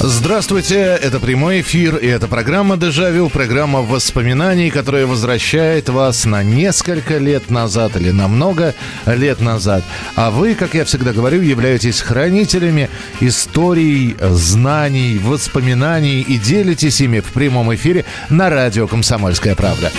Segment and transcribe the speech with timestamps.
[0.00, 7.18] Здравствуйте, это прямой эфир, и это программа «Дежавю», программа воспоминаний, которая возвращает вас на несколько
[7.18, 8.76] лет назад или на много
[9.06, 9.82] лет назад.
[10.14, 17.32] А вы, как я всегда говорю, являетесь хранителями историй, знаний, воспоминаний и делитесь ими в
[17.32, 19.90] прямом эфире на радио «Комсомольская правда».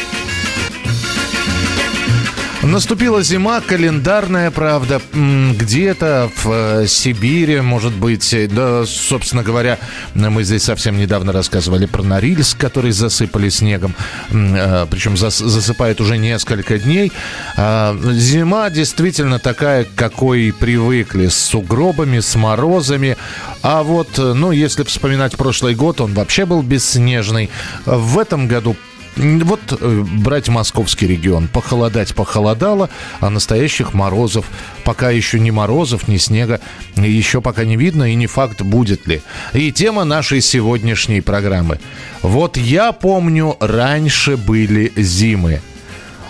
[2.62, 9.80] Наступила зима, календарная, правда, где-то в э, Сибири, может быть, э, да, собственно говоря,
[10.14, 13.96] мы здесь совсем недавно рассказывали про Норильск, который засыпали снегом,
[14.32, 17.14] э, причем зас- засыпает уже несколько дней.
[17.56, 23.16] А, Зима действительно такая, какой привыкли, с сугробами, с морозами.
[23.62, 27.50] А вот, ну, если вспоминать прошлый год, он вообще был бесснежный.
[27.86, 28.76] В этом году
[29.20, 31.48] вот э, брать московский регион.
[31.48, 32.90] Похолодать похолодало,
[33.20, 34.46] а настоящих морозов
[34.84, 36.62] пока еще ни морозов, ни снега
[36.96, 39.22] еще пока не видно и не факт будет ли.
[39.54, 41.80] И тема нашей сегодняшней программы.
[42.22, 45.62] Вот я помню, раньше были зимы.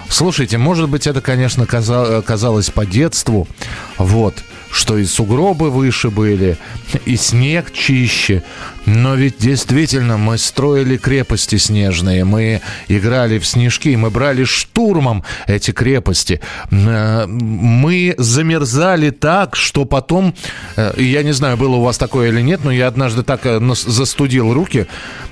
[0.10, 3.48] Слушайте, может быть, это, конечно, каза- казалось по детству,
[4.00, 6.58] вот, что и сугробы выше были,
[7.06, 8.44] и снег чище.
[8.86, 15.72] Но ведь действительно мы строили крепости снежные, мы играли в снежки, мы брали штурмом эти
[15.72, 16.42] крепости.
[16.72, 20.34] Э, Мы замерзали так, что потом,
[20.76, 23.60] э, я не знаю, было у вас такое или нет, но я однажды так э,
[23.74, 24.88] застудил руки.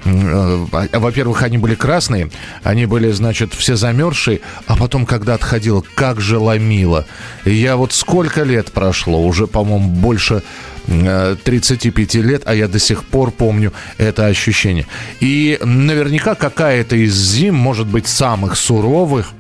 [0.06, 2.30] А- Во-первых, они были красные,
[2.64, 7.06] они были, значит, все замерзшие, а потом, когда отходил, как же ломило.
[7.46, 10.44] Я вот сколько лет прошло, уже, по-моему, больше
[10.88, 14.88] 35 лет, а я до сих пор помню это ощущение.
[15.20, 19.34] И наверняка какая-то из зим, может быть, самых суровых,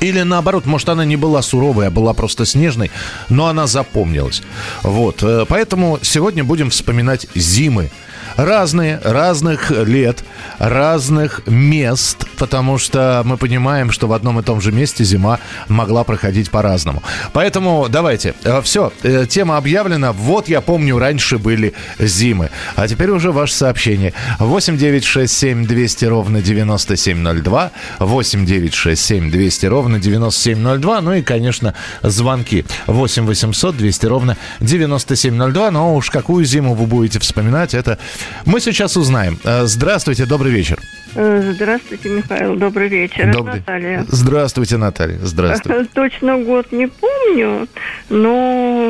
[0.00, 2.90] или наоборот, может, она не была суровой, а была просто снежной,
[3.28, 4.42] но она запомнилась.
[4.82, 7.90] Вот, э, поэтому сегодня будем вспоминать зимы.
[8.38, 10.22] Разные, разных лет,
[10.60, 16.04] разных мест, потому что мы понимаем, что в одном и том же месте зима могла
[16.04, 17.02] проходить по-разному.
[17.32, 18.92] Поэтому давайте, все,
[19.28, 20.12] тема объявлена.
[20.12, 22.50] Вот я помню, раньше были зимы.
[22.76, 24.14] А теперь уже ваше сообщение.
[24.38, 27.72] 8 9 6 7 200 ровно 9702.
[27.98, 31.00] 8 9 6 7 200 ровно 9702.
[31.00, 32.64] Ну и, конечно, звонки.
[32.86, 35.72] 8 800 200 ровно 9702.
[35.72, 37.98] Но уж какую зиму вы будете вспоминать, это
[38.46, 39.38] мы сейчас узнаем.
[39.44, 40.78] Э, Здравствуйте, добрый вечер.
[41.14, 42.56] Э, Здравствуйте, Михаил.
[42.56, 43.32] Добрый вечер.
[43.32, 43.56] Добрый.
[43.56, 44.04] Наталья.
[44.08, 45.18] Здравствуйте, Наталья.
[45.22, 45.88] Здравствуйте.
[45.94, 47.66] Точно год не помню,
[48.10, 48.86] но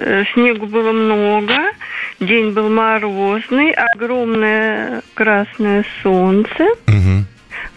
[0.00, 1.54] э, снегу было много,
[2.20, 6.64] день был морозный, огромное красное солнце.
[6.86, 7.26] Мгм.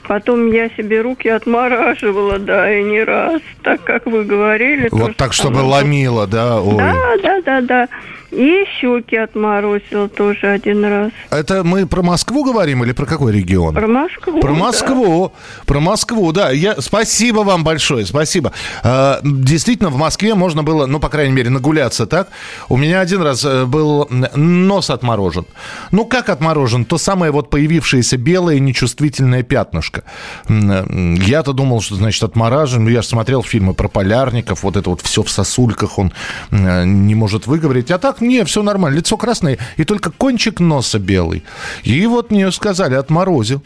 [0.08, 4.90] Потом я себе руки отмораживала, да, и не раз, так как вы говорили.
[4.90, 5.72] то Вот же так, чтобы самое.
[5.72, 6.60] ломило, да?
[6.60, 6.78] Ой.
[6.78, 7.88] Да, да, да, да.
[8.32, 11.12] И щеки отморозила тоже один раз.
[11.32, 13.74] Это мы про Москву говорим или про какой регион?
[13.74, 14.40] Про Москву.
[14.40, 14.60] Про да.
[14.60, 15.32] Москву,
[15.66, 16.52] про Москву, да.
[16.52, 18.52] Я, спасибо вам большое, спасибо.
[18.84, 22.30] А, действительно, в Москве можно было, ну, по крайней мере, нагуляться так.
[22.70, 25.46] У меня один раз э, был нос отморожен.
[25.92, 26.86] Ну, как отморожен?
[26.86, 30.04] То самое вот появившееся белое нечувствительное пятнышко.
[30.48, 32.84] М, Я-то думал, что, значит, отморажен.
[32.84, 36.14] Ну, Я же смотрел фильмы про полярников, вот это вот все в сосульках, он
[36.52, 37.90] э, не может выговорить.
[37.92, 41.44] А так, не, все нормально, лицо красное, и только кончик носа белый.
[41.84, 43.64] И вот мне сказали, отморозил.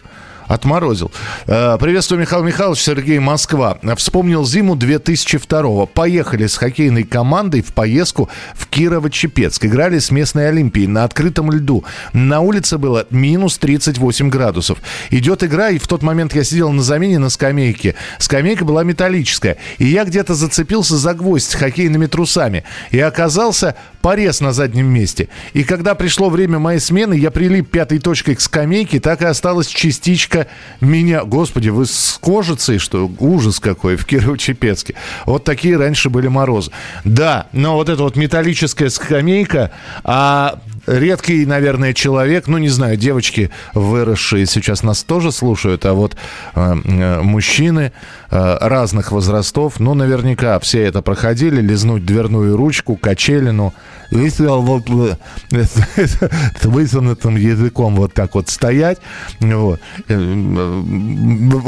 [0.48, 1.12] Отморозил.
[1.48, 3.78] Э, Приветствую, Михаил Михайлович, Сергей Москва.
[3.96, 5.86] Вспомнил зиму 2002-го.
[5.86, 9.66] Поехали с хоккейной командой в поездку в Кирово-Чепецк.
[9.66, 11.84] Играли с местной Олимпией на открытом льду.
[12.12, 14.80] На улице было минус 38 градусов.
[15.10, 17.96] Идет игра, и в тот момент я сидел на замене на скамейке.
[18.20, 19.58] Скамейка была металлическая.
[19.78, 22.64] И я где-то зацепился за гвоздь с хоккейными трусами.
[22.92, 25.30] И оказался порез на заднем месте.
[25.54, 29.68] И когда пришло время моей смены, я прилип пятой точкой к скамейке, так и осталась
[29.68, 30.48] частичка
[30.82, 31.24] меня.
[31.24, 33.10] Господи, вы с кожицей, что?
[33.20, 34.96] Ужас какой в Кирово-Чепецке.
[35.26, 36.72] Вот такие раньше были морозы.
[37.06, 39.72] Да, но вот эта вот металлическая скамейка,
[40.04, 46.18] а редкий, наверное, человек, ну, не знаю, девочки, выросшие сейчас нас тоже слушают, а вот
[46.56, 47.94] э, э, мужчины
[48.34, 53.74] разных возрастов, ну, наверняка все это проходили, лизнуть дверную ручку, качелину,
[54.10, 54.90] вот
[55.52, 59.00] с высунутым языком вот так вот стоять,
[59.40, 59.80] вот.
[60.08, 60.84] Э,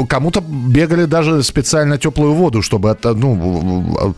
[0.08, 4.14] кому-то бегали даже специально теплую воду, чтобы от, ну,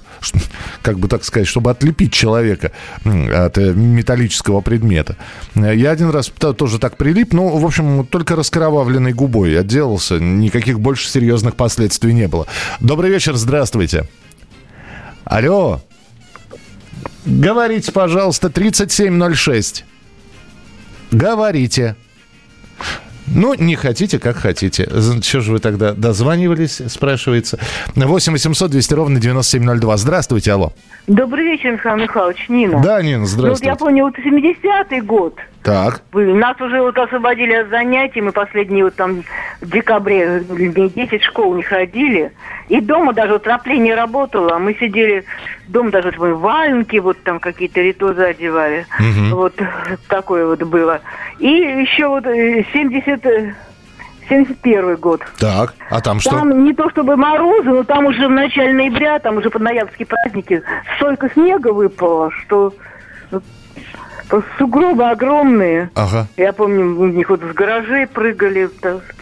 [0.82, 2.72] как бы так сказать, чтобы отлепить человека
[3.04, 5.16] от металлического предмета.
[5.54, 11.08] Я один раз тоже так прилип, ну, в общем, только раскровавленной губой отделался, никаких больше
[11.08, 12.37] серьезных последствий не было.
[12.80, 14.04] Добрый вечер, здравствуйте.
[15.24, 15.80] Алло.
[17.26, 19.84] Говорите, пожалуйста, 3706.
[21.10, 21.96] Говорите.
[23.26, 24.88] Ну, не хотите, как хотите.
[25.22, 27.58] Что же вы тогда дозванивались, спрашивается.
[27.94, 29.96] 8 800 200 ровно 9702.
[29.98, 30.72] Здравствуйте, алло.
[31.06, 32.48] Добрый вечер, Михаил Михайлович.
[32.48, 32.80] Нина.
[32.82, 33.46] Да, Нина, здравствуйте.
[33.46, 35.34] Ну, вот я помню, вот 70-й год.
[35.62, 36.02] Так.
[36.12, 39.22] Нас уже вот освободили от занятий, мы последние вот там
[39.60, 42.32] в декабре 10 школ не ходили.
[42.68, 45.24] И дома даже отопление работало, а мы сидели
[45.68, 48.86] дома даже вот, мы валенки, вот там какие-то ритозы одевали.
[48.98, 49.36] Угу.
[49.36, 49.54] Вот
[50.08, 51.00] такое вот было.
[51.38, 53.54] И еще вот 70 э,
[54.28, 55.22] 71 год.
[55.38, 56.30] Так, а там что?
[56.30, 60.06] Там не то чтобы морозы, но там уже в начале ноября, там уже под ноябрьские
[60.06, 60.62] праздники
[60.96, 62.74] столько снега выпало, что
[64.58, 65.90] сугробы огромные.
[65.94, 66.26] Ага.
[66.36, 68.68] Я помню, у них вот в гаражи прыгали,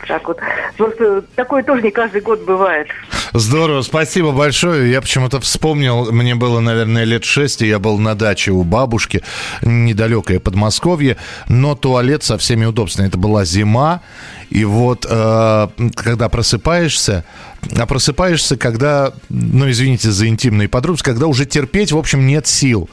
[0.06, 0.38] так вот.
[0.76, 2.88] Просто такое тоже не каждый год бывает.
[3.32, 4.91] Здорово, спасибо большое.
[4.91, 9.23] Я почему-то вспомнил, мне было, наверное, лет шесть, и я был на даче у бабушки,
[9.62, 11.17] недалекое Подмосковье,
[11.49, 13.08] но туалет со всеми удобствами.
[13.08, 14.00] Это была зима,
[14.49, 17.25] и вот э, когда просыпаешься,
[17.74, 22.88] а просыпаешься, когда, ну, извините за интимные подробности, когда уже терпеть, в общем, нет сил.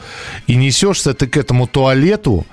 [0.46, 2.46] И несешься ты к этому туалету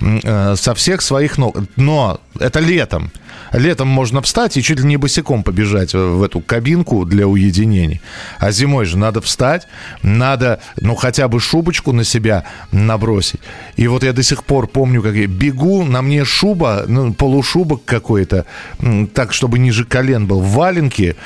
[0.00, 1.56] со всех своих ног.
[1.76, 3.10] Но это летом.
[3.52, 8.00] Летом можно встать и чуть ли не босиком побежать в эту кабинку для уединения.
[8.38, 9.68] А зимой же надо встать,
[10.02, 13.40] надо, ну, хотя бы шубочку на себя набросить.
[13.76, 17.84] И вот я до сих пор помню, как я бегу, на мне шуба, ну, полушубок
[17.84, 18.46] какой-то,
[19.14, 21.16] так, чтобы ниже колен был, валенки,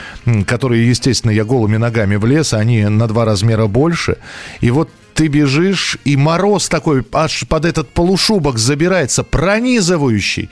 [0.46, 4.18] которые, естественно, я голыми ногами влез, они на два размера больше.
[4.60, 4.90] И вот
[5.20, 10.48] ты бежишь, и мороз такой аж под этот полушубок забирается, пронизывающий.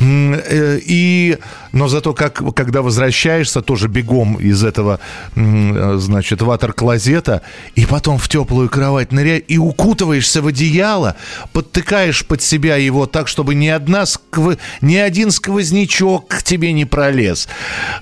[0.00, 1.38] Э, и,
[1.70, 4.98] но зато как, когда возвращаешься, тоже бегом из этого,
[5.36, 7.42] значит, ватер-клозета,
[7.76, 11.14] и потом в теплую кровать ныряешь, и укутываешься в одеяло,
[11.52, 14.58] подтыкаешь под себя его так, чтобы ни, одна скв...
[14.80, 17.46] ни один сквознячок к тебе не пролез.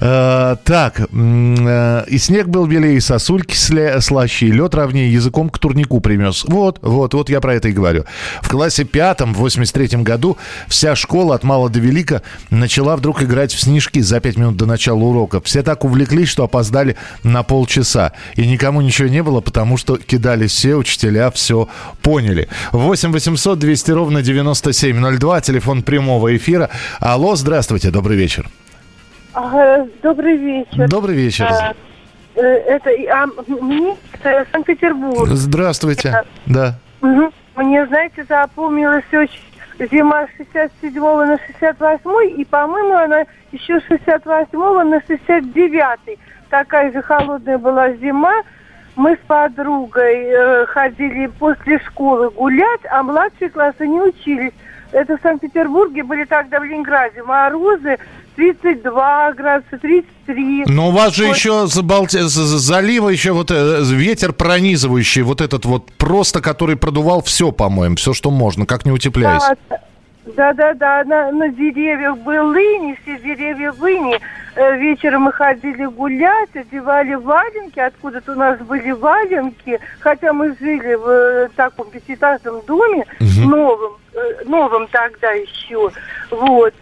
[0.01, 3.55] Э, так, э, и снег был белее, и сосульки
[4.01, 6.45] слаще, и лед ровнее, языком к турнику ученику принес.
[6.49, 8.05] Вот, вот, вот я про это и говорю.
[8.43, 10.37] В классе пятом, в 83 году,
[10.69, 14.67] вся школа от мала до велика начала вдруг играть в снежки за пять минут до
[14.67, 15.41] начала урока.
[15.41, 18.13] Все так увлеклись, что опоздали на полчаса.
[18.37, 21.69] И никому ничего не было, потому что кидали все учителя, все
[22.03, 22.49] поняли.
[22.73, 26.71] 8 800 200 ровно 9702, телефон прямого эфира.
[27.01, 28.49] Алло, здравствуйте, добрый вечер.
[30.03, 30.89] Добрый вечер.
[30.89, 31.47] Добрый вечер.
[32.41, 33.97] Э, это а, мне
[34.51, 35.29] Санкт-Петербург.
[35.33, 36.25] Здравствуйте.
[36.47, 36.75] Да.
[37.03, 37.33] Угу.
[37.57, 39.43] Мне, знаете, запомнилась очень
[39.91, 44.59] зима 67 на 68 и, по-моему, она еще 68
[44.89, 48.43] на 69 Такая же холодная была зима.
[48.97, 54.53] Мы с подругой э, ходили после школы гулять, а младшие классы не учились.
[54.93, 57.99] Это в Санкт-Петербурге были тогда в Ленинграде морозы
[58.37, 60.65] 32 градуса, 33.
[60.67, 61.37] Но у вас же вот.
[61.37, 62.19] еще Балти...
[62.19, 67.97] с залива еще вот э, ветер пронизывающий, вот этот вот просто, который продувал все, по-моему,
[67.97, 69.43] все, что можно, как не утепляясь.
[69.69, 69.81] Да,
[70.27, 74.21] да-да-да, на, на деревьях был лыни, все деревья лыни.
[74.57, 80.95] Э, вечером мы ходили гулять, одевали валенки, откуда-то у нас были валенки, хотя мы жили
[80.95, 83.49] в э, таком пятиэтажном доме, угу.
[83.49, 85.91] новом, э, новом тогда еще.
[86.31, 86.75] Вот.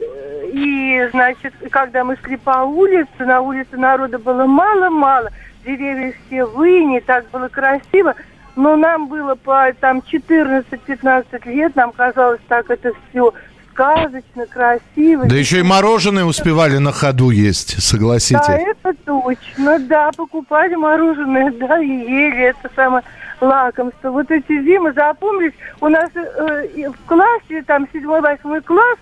[0.53, 5.31] И, значит, когда мы шли по улице, на улице народа было мало-мало,
[5.65, 8.15] деревья все выни, так было красиво.
[8.59, 13.33] Но нам было по там 14-15 лет, нам казалось так это все
[13.71, 15.27] сказочно, красиво.
[15.27, 18.49] Да еще и мороженое успевали на ходу есть, согласитесь.
[18.49, 23.05] Да, это точно, да, покупали мороженое, да, и ели, это самое
[23.41, 24.11] лакомство.
[24.11, 25.55] Вот эти зимы запомнились.
[25.81, 28.99] У нас э, в классе, там, 7-8 класс,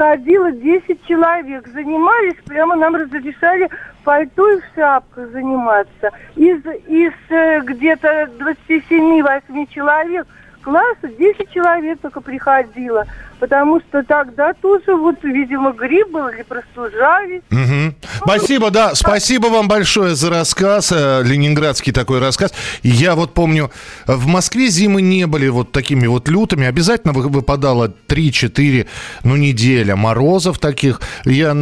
[0.00, 1.68] ходило 10 человек.
[1.68, 3.68] Занимались, прямо нам разрешали
[4.02, 6.10] пальто и в шапках заниматься.
[6.36, 10.26] Из, из э, где-то 27-8 человек
[10.62, 13.04] класса 10 человек только приходило
[13.40, 17.42] потому что тогда тоже вот, видимо, грипп был или простужались.
[17.50, 17.94] Угу.
[18.24, 22.52] Спасибо, да, спасибо вам большое за рассказ, э, ленинградский такой рассказ.
[22.82, 23.70] Я вот помню,
[24.06, 28.86] в Москве зимы не были вот такими вот лютыми, обязательно выпадало 3-4,
[29.24, 31.00] ну, неделя морозов таких.
[31.24, 31.52] Я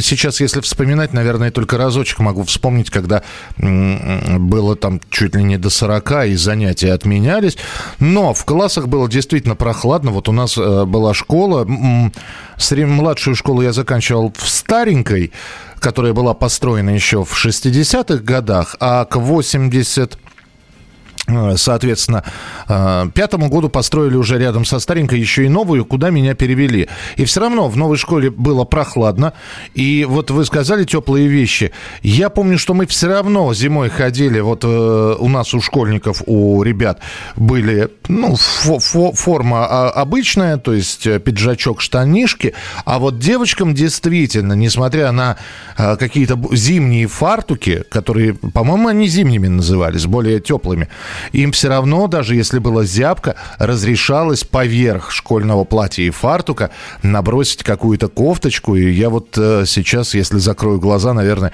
[0.00, 3.22] сейчас, если вспоминать, наверное, только разочек могу вспомнить, когда
[3.58, 7.58] было там чуть ли не до 40, и занятия отменялись.
[8.00, 10.10] Но в классах было действительно прохладно.
[10.12, 11.66] Вот у нас э, была школа, школа.
[12.70, 15.32] Младшую школу я заканчивал в старенькой,
[15.80, 20.25] которая была построена еще в 60-х годах, а к 80 Э,
[21.56, 22.22] соответственно,
[22.68, 26.88] э, пятому году построили уже рядом со старенькой еще и новую, куда меня перевели.
[27.16, 29.32] И все равно в новой школе было прохладно.
[29.74, 31.72] И вот вы сказали теплые вещи.
[32.02, 36.62] Я помню, что мы все равно зимой ходили, вот э, у нас у школьников, у
[36.62, 37.00] ребят
[37.34, 42.54] были, ну, фо фо форма а, обычная, то есть пиджачок, штанишки.
[42.84, 45.36] А вот девочкам действительно, несмотря на
[45.76, 50.88] какие-то зимние фартуки, которые, по-моему, они зимними назывались, более теплыми,
[51.32, 56.70] им все равно, даже если была зябка, разрешалось поверх школьного платья и фартука
[57.02, 58.76] набросить какую-то кофточку.
[58.76, 61.52] И я вот э, сейчас, если закрою глаза, наверное,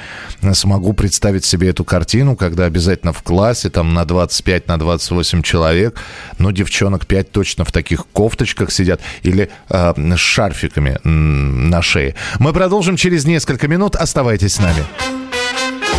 [0.52, 6.00] смогу представить себе эту картину, когда обязательно в классе там на 25, на 28 человек,
[6.38, 12.14] но девчонок 5 точно в таких кофточках сидят или э, с шарфиками на шее.
[12.38, 13.96] Мы продолжим через несколько минут.
[13.96, 14.84] Оставайтесь с нами.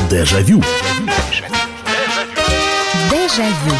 [0.10, 0.62] Дежавю.
[3.34, 3.75] Дежавю.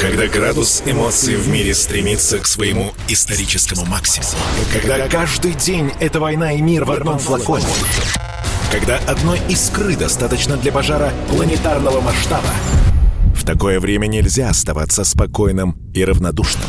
[0.00, 4.30] Когда градус эмоций в мире стремится к своему историческому максимуму.
[4.72, 7.66] Когда каждый день это война и мир в одном флаконе.
[8.70, 12.50] Когда одной искры достаточно для пожара планетарного масштаба.
[13.34, 16.68] В такое время нельзя оставаться спокойным и равнодушным.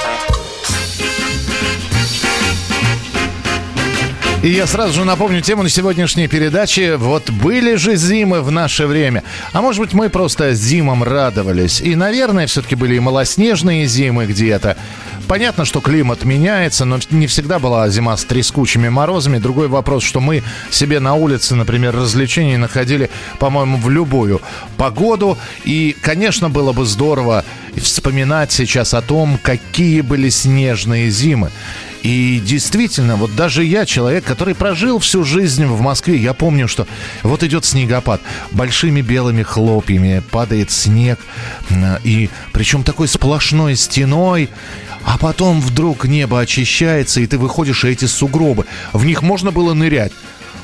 [4.43, 6.97] И я сразу же напомню тему на сегодняшней передаче.
[6.97, 9.23] Вот были же зимы в наше время.
[9.53, 11.79] А может быть, мы просто зимам радовались.
[11.79, 14.77] И, наверное, все-таки были и малоснежные зимы где-то.
[15.27, 19.37] Понятно, что климат меняется, но не всегда была зима с трескучими морозами.
[19.37, 24.41] Другой вопрос, что мы себе на улице, например, развлечений находили, по-моему, в любую
[24.75, 25.37] погоду.
[25.65, 27.45] И, конечно, было бы здорово
[27.77, 31.51] вспоминать сейчас о том, какие были снежные зимы.
[32.03, 36.87] И действительно, вот даже я, человек, который прожил всю жизнь в Москве, я помню, что
[37.21, 41.19] вот идет снегопад, большими белыми хлопьями падает снег,
[42.03, 44.49] и причем такой сплошной стеной,
[45.03, 49.73] а потом вдруг небо очищается, и ты выходишь, и эти сугробы, в них можно было
[49.73, 50.11] нырять.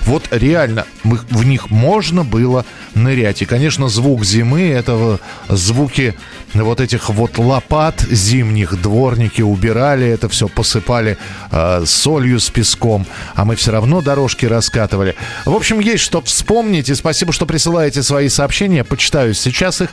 [0.06, 3.41] Вот реально, в них можно было нырять.
[3.41, 6.15] И, конечно, звук зимы, это звуки
[6.53, 11.17] вот этих вот лопат зимних дворники убирали, это все посыпали
[11.51, 15.15] э, солью с песком, а мы все равно дорожки раскатывали.
[15.45, 19.89] В общем, есть что вспомнить, и спасибо, что присылаете свои сообщения, почитаю сейчас их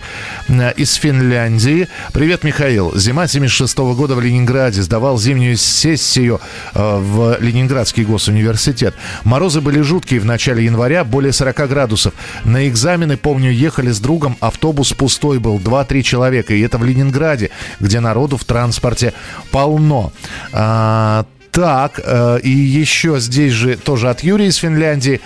[0.48, 1.88] э, из Финляндии.
[2.12, 2.96] Привет, Михаил.
[2.96, 6.40] Зима 76 -го года в Ленинграде, сдавал зимнюю сессию
[6.74, 8.94] э, в Ленинградский госуниверситет.
[9.24, 12.14] Морозы были жуткие в начале января, более 40 градусов.
[12.44, 17.50] На экзамены, помню, ехали с другом, автобус пустой был, 2-3 человека и это в Ленинграде,
[17.80, 19.12] где народу в транспорте
[19.50, 20.12] полно.
[20.52, 25.20] А, так, э, и еще здесь же тоже от Юрия из Финляндии.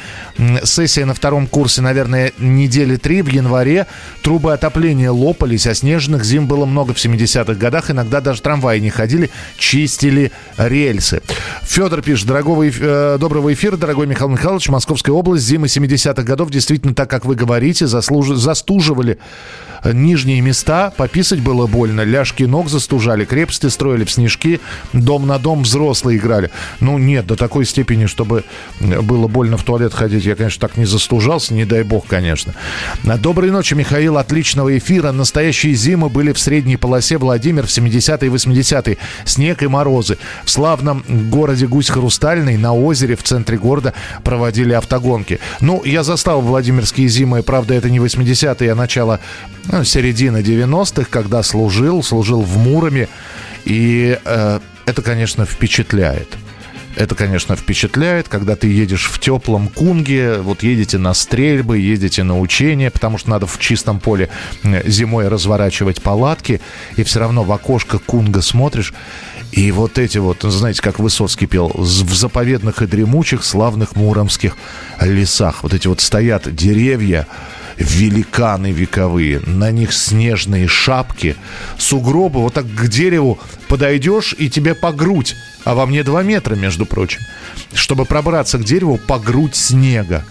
[0.63, 3.87] Сессия на втором курсе, наверное, недели три в январе.
[4.23, 7.91] Трубы отопления лопались, а снежных зим было много в 70-х годах.
[7.91, 11.23] Иногда даже трамваи не ходили, чистили рельсы.
[11.63, 14.69] Федор пишет, дорогого, э, доброго эфира, дорогой Михаил Михайлович.
[14.69, 18.29] Московская область зимы 70-х годов действительно, так как вы говорите, заслуж...
[18.29, 19.19] застуживали
[19.85, 24.61] нижние места, пописать было больно, ляжки ног застужали, крепости строили в снежки,
[24.93, 26.51] дом на дом взрослые играли.
[26.81, 28.45] Ну, нет, до такой степени, чтобы
[28.81, 32.55] было больно в туалет ходить, я, конечно, так не застужался, не дай бог, конечно.
[33.05, 35.13] Доброй ночи, Михаил, отличного эфира.
[35.13, 38.99] Настоящие зимы были в средней полосе Владимир в 70-е и 80-е.
[39.25, 40.19] Снег и морозы.
[40.45, 43.95] В славном городе Гусь-Хрустальный на озере в центре города
[44.25, 45.41] проводили автогонки.
[45.61, 49.21] Ну, я застал Владимирские зимы, правда, это не 80-е, а начало
[49.67, 53.09] ну, середина 90-х, когда служил, служил в Муроме.
[53.65, 56.29] И э, это, конечно, впечатляет.
[56.97, 62.41] Это, конечно, впечатляет, когда ты едешь в теплом кунге, вот едете на стрельбы, едете на
[62.41, 64.31] учения, потому что надо в чистом поле
[64.85, 66.61] зимой разворачивать палатки,
[66.97, 68.95] и все равно в окошко кунга смотришь,
[69.53, 74.57] и вот эти вот, знаете, как Высоцкий пел, в заповедных и дремучих славных муромских
[75.01, 75.63] лесах.
[75.63, 77.27] Вот эти вот стоят деревья,
[77.79, 81.37] великаны вековые, на них снежные шапки,
[81.79, 86.55] сугробы, вот так к дереву подойдешь и тебе по грудь, а во мне 2 метра,
[86.55, 87.21] между прочим,
[87.73, 90.25] чтобы пробраться к дереву по грудь снега.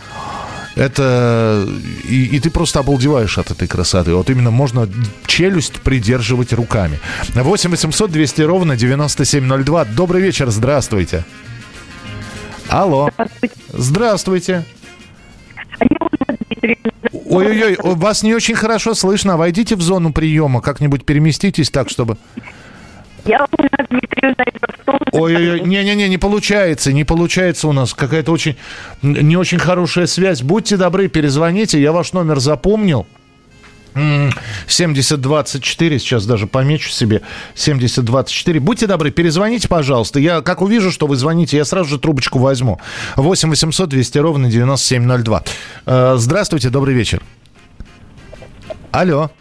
[0.76, 1.68] Это...
[2.08, 4.14] И, и ты просто обалдеваешь от этой красоты.
[4.14, 4.88] Вот именно можно
[5.26, 7.00] челюсть придерживать руками.
[7.34, 9.86] 8 800 200 ровно 9702.
[9.86, 11.26] Добрый вечер, здравствуйте.
[12.70, 13.10] Алло.
[13.74, 14.66] Здравствуйте.
[17.30, 19.38] Ой-ой-ой, вас не очень хорошо слышно.
[19.38, 22.18] Войдите в зону приема, как-нибудь переместитесь так, чтобы...
[23.26, 23.46] Я
[25.12, 27.94] Ой-ой-ой, не-не-не, не получается, не получается у нас.
[27.94, 28.56] Какая-то очень,
[29.02, 30.42] не очень хорошая связь.
[30.42, 33.08] Будьте добры, перезвоните, я ваш номер запомнил.
[34.68, 37.22] 7024, сейчас даже помечу себе,
[37.56, 38.60] 7024.
[38.60, 40.20] Будьте добры, перезвоните, пожалуйста.
[40.20, 42.80] Я, как увижу, что вы звоните, я сразу же трубочку возьму.
[43.16, 45.44] 8 800 200 ровно 9702.
[45.86, 47.22] Э, здравствуйте, добрый вечер.
[48.92, 49.32] Алло.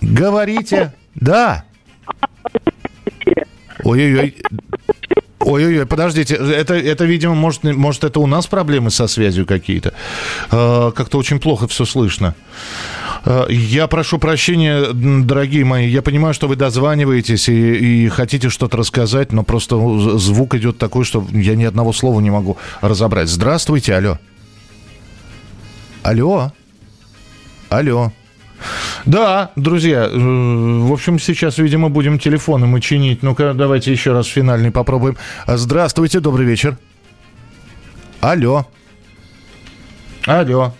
[0.00, 0.92] Говорите.
[1.14, 1.64] Да.
[3.84, 4.36] Ой-ой-ой.
[5.44, 9.92] Ой-ой-ой, подождите, это, это, видимо, может, может, это у нас проблемы со связью какие-то.
[10.50, 12.34] Э, как-то очень плохо все слышно.
[13.24, 15.88] Э, я прошу прощения, дорогие мои.
[15.88, 19.76] Я понимаю, что вы дозваниваетесь и, и хотите что-то рассказать, но просто
[20.18, 23.28] звук идет такой, что я ни одного слова не могу разобрать.
[23.28, 24.18] Здравствуйте, алло.
[26.02, 26.52] Алло.
[27.68, 28.12] Алло.
[29.04, 33.22] Да, друзья, э, в общем, сейчас, видимо, будем телефоны мы чинить.
[33.22, 35.16] Ну-ка, давайте еще раз финальный попробуем.
[35.46, 36.78] Здравствуйте, добрый вечер.
[38.20, 38.66] Алло.
[40.26, 40.72] Алло.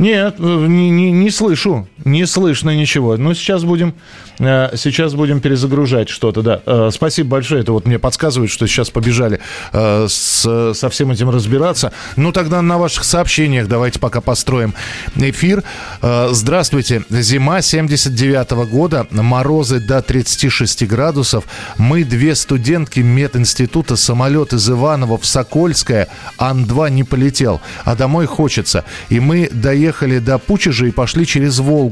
[0.00, 3.16] Нет, э, не, не, не слышу, не слышно ничего.
[3.16, 3.94] Ну, сейчас будем,
[4.38, 6.62] э, сейчас будем перезагружать что-то, да.
[6.66, 9.40] Э, спасибо большое, это вот мне подсказывает, что сейчас побежали
[9.72, 11.92] с, со всем этим разбираться.
[12.16, 14.74] Ну, тогда на ваших сообщениях давайте пока построим
[15.16, 15.62] эфир.
[16.02, 21.44] Здравствуйте, зима 79 -го года, морозы до 36 градусов.
[21.78, 28.84] Мы две студентки мединститута, самолет из Иваново в Сокольское, Ан-2 не полетел, а домой хочется.
[29.08, 31.89] И мы доехали до Пучежа и пошли через Волгу.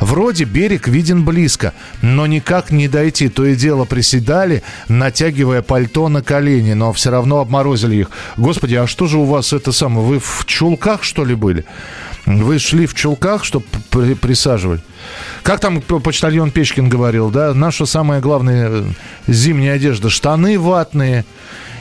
[0.00, 3.28] Вроде берег виден близко, но никак не дойти.
[3.28, 8.10] То и дело приседали, натягивая пальто на колени, но все равно обморозили их.
[8.36, 10.06] Господи, а что же у вас это самое?
[10.06, 11.64] Вы в чулках, что ли, были?
[12.26, 14.82] Вы шли в чулках, чтобы при присаживать?
[15.42, 17.54] Как там почтальон Печкин говорил, да?
[17.54, 18.84] Наша самая главная э,
[19.26, 20.10] зимняя одежда.
[20.10, 21.24] Штаны ватные.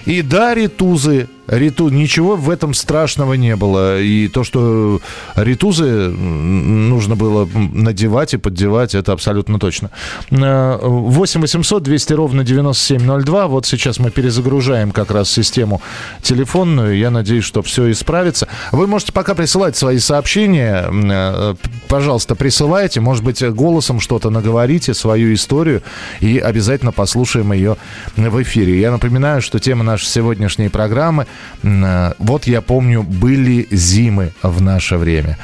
[0.05, 4.01] И да, ритузы Риту, ничего в этом страшного не было.
[4.01, 4.99] И то, что
[5.35, 9.89] ритузы нужно было надевать и поддевать, это абсолютно точно.
[10.29, 13.47] 8 800 200 ровно 9702.
[13.47, 15.81] Вот сейчас мы перезагружаем как раз систему
[16.21, 16.97] телефонную.
[16.97, 18.47] Я надеюсь, что все исправится.
[18.73, 20.89] Вы можете пока присылать свои сообщения.
[20.91, 21.55] Э,
[21.87, 22.99] пожалуйста, присылайте.
[22.99, 25.81] Может быть, голосом что-то наговорите, свою историю.
[26.19, 27.77] И обязательно послушаем ее
[28.17, 28.81] в эфире.
[28.81, 31.25] Я напоминаю, что тема нашей сегодняшней программы–
[31.63, 35.37] вот я помню, были зимы в наше время.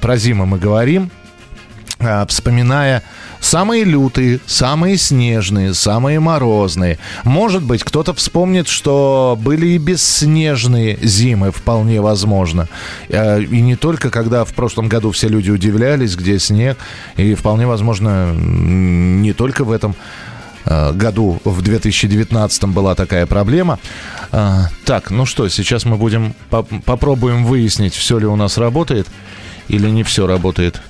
[0.00, 1.10] Про зимы мы говорим,
[1.98, 3.02] э, вспоминая
[3.40, 6.98] самые лютые, самые снежные, самые морозные.
[7.24, 12.68] Может быть, кто-то вспомнит, что были и бесснежные зимы, вполне возможно.
[13.08, 16.78] Э, и не только, когда в прошлом году все люди удивлялись, где снег,
[17.16, 20.31] и вполне возможно, не только в этом Э,
[20.64, 23.78] году, в 2019 была такая проблема.
[24.30, 29.06] Э, так, ну что, сейчас мы будем по попробуем выяснить, все ли у нас работает
[29.68, 30.80] или не все работает.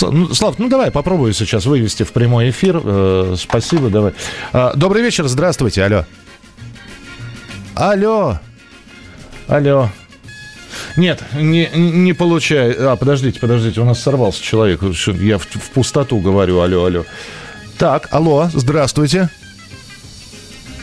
[0.00, 2.80] Ну, Слав, ну давай попробую сейчас вывести в прямой эфир.
[2.82, 4.12] Э, спасибо, давай.
[4.74, 6.04] Добрый вечер, здравствуйте, алло.
[7.74, 8.38] Алло.
[9.48, 9.90] Алло.
[10.96, 12.92] Нет, не, не получаю.
[12.92, 14.82] А, подождите, подождите, у нас сорвался человек.
[14.82, 17.04] Я в, в пустоту говорю, алло, алло.
[17.78, 19.28] Так, алло, здравствуйте.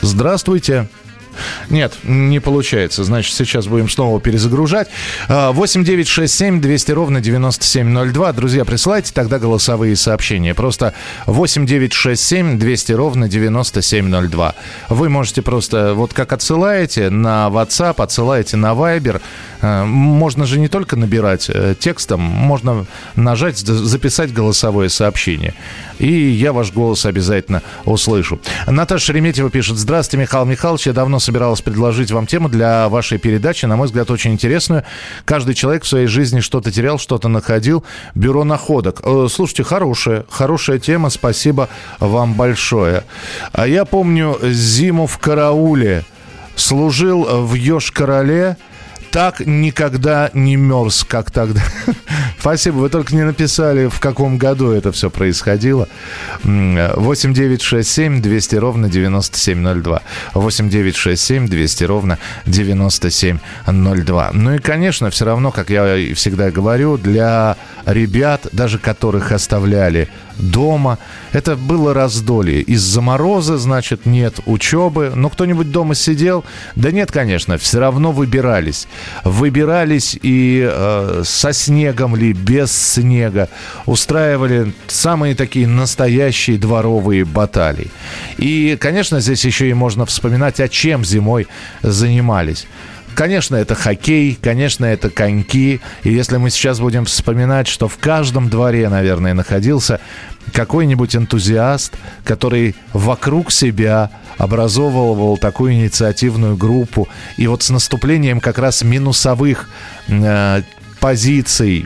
[0.02, 0.88] Здравствуйте.
[1.70, 3.04] Нет, не получается.
[3.04, 4.88] Значит, сейчас будем снова перезагружать.
[5.28, 8.34] 8 9 6 7 200 ровно 9702.
[8.34, 10.54] Друзья, присылайте тогда голосовые сообщения.
[10.54, 10.94] Просто
[11.26, 14.56] 8 9 6 7 200 ровно 9702.
[14.90, 19.22] Вы можете просто, вот как отсылаете на WhatsApp, отсылаете на Viber.
[19.62, 25.54] Э, можно же не только набирать э, текстом, можно нажать, записать голосовое сообщение.
[26.00, 28.40] И я ваш голос обязательно услышу.
[28.68, 29.78] Наташа Шереметьева пишет.
[29.78, 30.88] Здравствуйте, Михаил Михайлович.
[30.88, 34.84] Я давно собиралась предложить вам тему для вашей передачи, на мой взгляд, очень интересную.
[35.26, 37.84] Каждый человек в своей жизни что-то терял, что-то находил.
[38.16, 39.02] Бюро находок.
[39.04, 43.04] Э, Слушайте, хорошая, хорошая тема, спасибо вам большое.
[43.52, 46.04] А я помню зиму в карауле.
[46.56, 48.58] Служил в Ёж-Короле,
[49.12, 51.62] так никогда не мерз, как тогда.
[52.40, 55.88] Спасибо, вы только не написали, в каком году это все происходило.
[56.44, 60.02] 8 9 6 7 200 ровно 9702.
[60.34, 64.30] 8 9 6 7 200 ровно 9702.
[64.34, 70.98] Ну и, конечно, все равно, как я всегда говорю, для ребят, даже которых оставляли дома.
[71.32, 72.62] Это было раздолье.
[72.62, 75.12] Из-за мороза, значит, нет учебы.
[75.16, 76.44] Но кто-нибудь дома сидел?
[76.76, 78.88] Да нет, конечно, все равно выбирались.
[79.24, 83.50] Выбирались и э, со снегом ли, без снега.
[83.86, 87.92] Устраивали самые такие настоящие дворовые баталии.
[88.38, 91.48] И, конечно, здесь еще и можно вспоминать, о чем зимой
[91.82, 92.68] занимались.
[93.16, 95.82] Конечно, это хоккей, конечно, это коньки.
[96.04, 100.00] И если мы сейчас будем вспоминать, что в каждом дворе, наверное, находился
[100.54, 101.94] какой-нибудь энтузиаст,
[102.24, 107.08] который вокруг себя образовывал такую инициативную группу.
[107.38, 109.70] И вот с наступлением как раз минусовых
[110.08, 110.62] э,
[111.00, 111.86] позиций,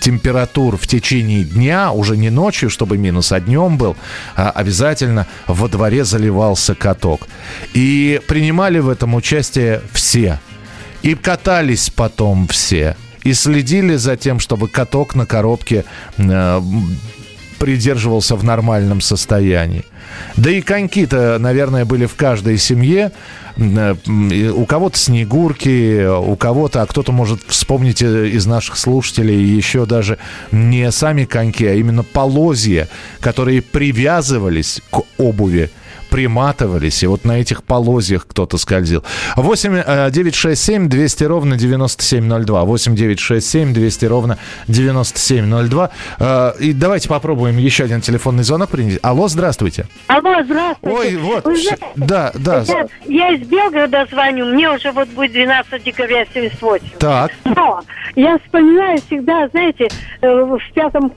[0.00, 3.96] температур в течение дня, уже не ночью, чтобы минус, а днем был,
[4.34, 7.28] а обязательно во дворе заливался каток.
[7.74, 10.40] И принимали в этом участие все.
[11.02, 12.96] И катались потом все.
[13.22, 15.84] И следили за тем, чтобы каток на коробке
[16.16, 16.60] э,
[17.58, 19.84] придерживался в нормальном состоянии.
[20.36, 23.12] Да и коньки-то, наверное, были в каждой семье.
[23.56, 23.94] Э,
[24.50, 30.18] у кого-то снегурки, у кого-то, а кто-то может вспомнить э, из наших слушателей еще даже
[30.52, 32.88] не сами коньки, а именно полозья,
[33.20, 35.70] которые привязывались к обуви
[36.16, 39.04] приматывались, и вот на этих полозьях кто-то скользил.
[39.36, 42.64] 8 967 200 ровно 9702.
[42.64, 45.90] 8 967 200 ровно 9702.
[46.18, 48.98] Э, и давайте попробуем еще один телефонный звонок принять.
[49.02, 49.88] Алло, здравствуйте.
[50.06, 50.96] Алло, здравствуйте.
[50.96, 52.64] Ой, вот, знаете, да, да.
[52.66, 56.86] Я, я из Белгорода звоню, мне уже вот будет 12 декабря 78.
[56.98, 57.82] Так, Но
[58.14, 59.88] я вспоминаю всегда, знаете,
[60.22, 61.12] э, в пятом,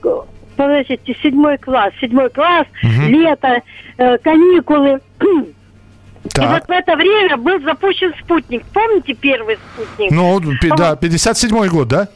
[0.60, 3.62] подождите, седьмой класс, седьмой класс, лето,
[3.96, 5.00] э, каникулы.
[5.22, 5.26] И
[6.22, 6.68] вот так.
[6.68, 8.62] в это время был запущен спутник.
[8.74, 10.10] Помните первый спутник?
[10.10, 10.38] Ну,
[10.76, 12.08] да, 57-й год, да?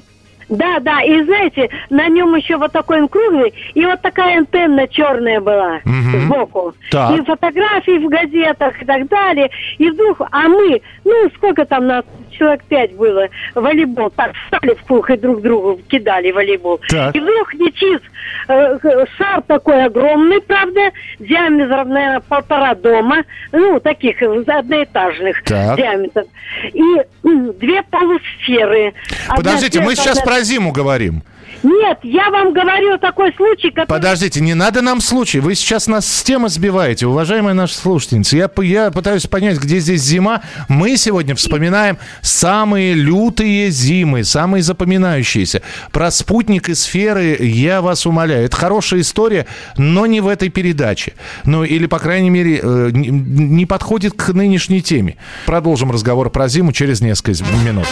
[0.51, 4.87] Да, да, и знаете, на нем еще вот такой он круглый, и вот такая антенна
[4.89, 6.27] черная была Мгм.
[6.27, 6.75] сбоку.
[6.91, 7.19] Так.
[7.19, 9.51] И фотографии в газетах и так далее.
[9.79, 12.05] И вдруг, а мы, ну, сколько там нас,
[12.37, 16.81] человек пять было, волейбол, так, встали в и друг другу кидали волейбол.
[16.89, 17.15] Так.
[17.15, 18.03] И вдруг летит
[18.49, 18.79] э,
[19.17, 25.77] шар такой огромный, правда, диаметром, наверное, полтора дома, ну, таких одноэтажных Так.
[25.77, 26.27] диаметров.
[26.73, 26.83] И
[27.23, 28.95] две полусферы.
[29.29, 31.23] Подождите, мы сейчас одна- про зиму говорим.
[31.63, 33.87] Нет, я вам говорю такой случай, который...
[33.87, 35.41] Подождите, не надо нам случай.
[35.41, 38.37] Вы сейчас нас с темы сбиваете, уважаемая наша слушательница.
[38.37, 40.43] Я, я пытаюсь понять, где здесь зима.
[40.69, 45.63] Мы сегодня вспоминаем самые лютые зимы, самые запоминающиеся.
[45.93, 48.45] Про спутник и сферы я вас умоляю.
[48.47, 51.15] Это хорошая история, но не в этой передаче.
[51.45, 55.17] Ну, или, по крайней мере, э, не- не подходит к нынешней теме.
[55.47, 57.87] Продолжим разговор про зиму через несколько минут.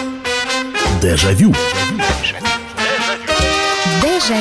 [1.00, 1.54] Дежавю.
[1.54, 1.54] Дежавю.
[4.28, 4.38] Как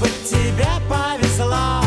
[0.00, 1.80] бы тебе повезло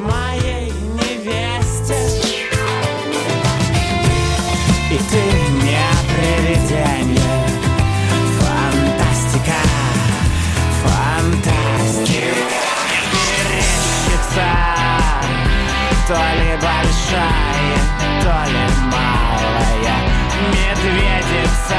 [0.00, 2.00] Моей невесте.
[4.90, 5.22] И ты
[5.62, 5.86] не
[6.16, 7.46] привидение
[8.40, 9.60] Фантастика
[10.82, 12.26] Фантастика.
[13.12, 14.48] Мерещится
[16.08, 17.89] То ли большая,
[20.80, 21.76] Медведица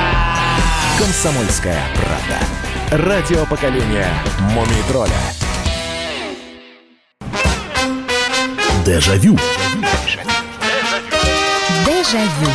[1.00, 3.08] Комсомольская правда.
[3.08, 4.08] Радио поколения
[4.40, 5.12] Мумий тролля.
[8.86, 9.40] Дежавю.
[11.86, 12.52] Дежавю.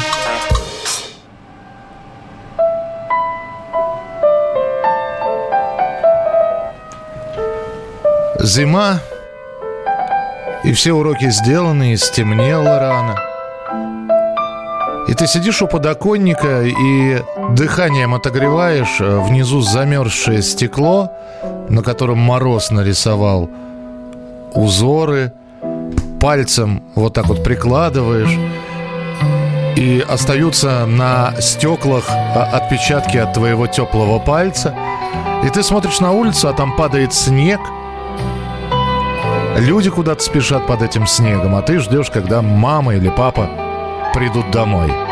[8.41, 9.01] Зима,
[10.63, 13.26] и все уроки сделаны, и стемнело рано.
[15.19, 21.11] Ты сидишь у подоконника и дыханием отогреваешь э, внизу замерзшее стекло,
[21.71, 23.49] на котором мороз нарисовал
[24.53, 25.33] узоры,
[26.21, 28.39] пальцем вот так вот прикладываешь,
[29.77, 34.75] и остаются на стеклах а, отпечатки от твоего теплого пальца.
[35.45, 37.61] И ты смотришь на улицу, а там падает снег,
[39.59, 43.49] Люди куда-то спешат под этим снегом, а ты ждешь, когда мама или папа
[44.13, 45.06] придут домой.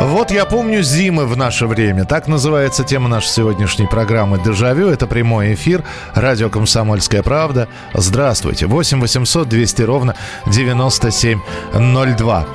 [0.00, 2.06] Вот я помню зимы в наше время.
[2.06, 4.88] Так называется тема нашей сегодняшней программы «Дежавю».
[4.88, 5.84] Это прямой эфир.
[6.14, 7.68] Радио «Комсомольская правда».
[7.92, 8.64] Здравствуйте.
[8.66, 10.14] 8 800 200 ровно
[10.46, 12.46] 9702.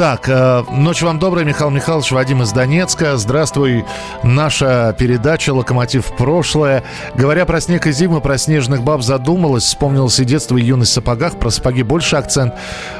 [0.00, 3.18] Так, э, ночь вам добрая, Михаил Михайлович, Вадим из Донецка.
[3.18, 3.84] Здравствуй,
[4.22, 6.84] наша передача «Локомотив прошлое».
[7.14, 10.94] Говоря про снег и зиму, про снежных баб задумалась, вспомнилось и детство, и юность в
[10.94, 11.38] сапогах.
[11.38, 12.54] Про сапоги больше акцент.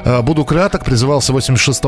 [0.05, 1.83] Э, буду краток, призывался в 86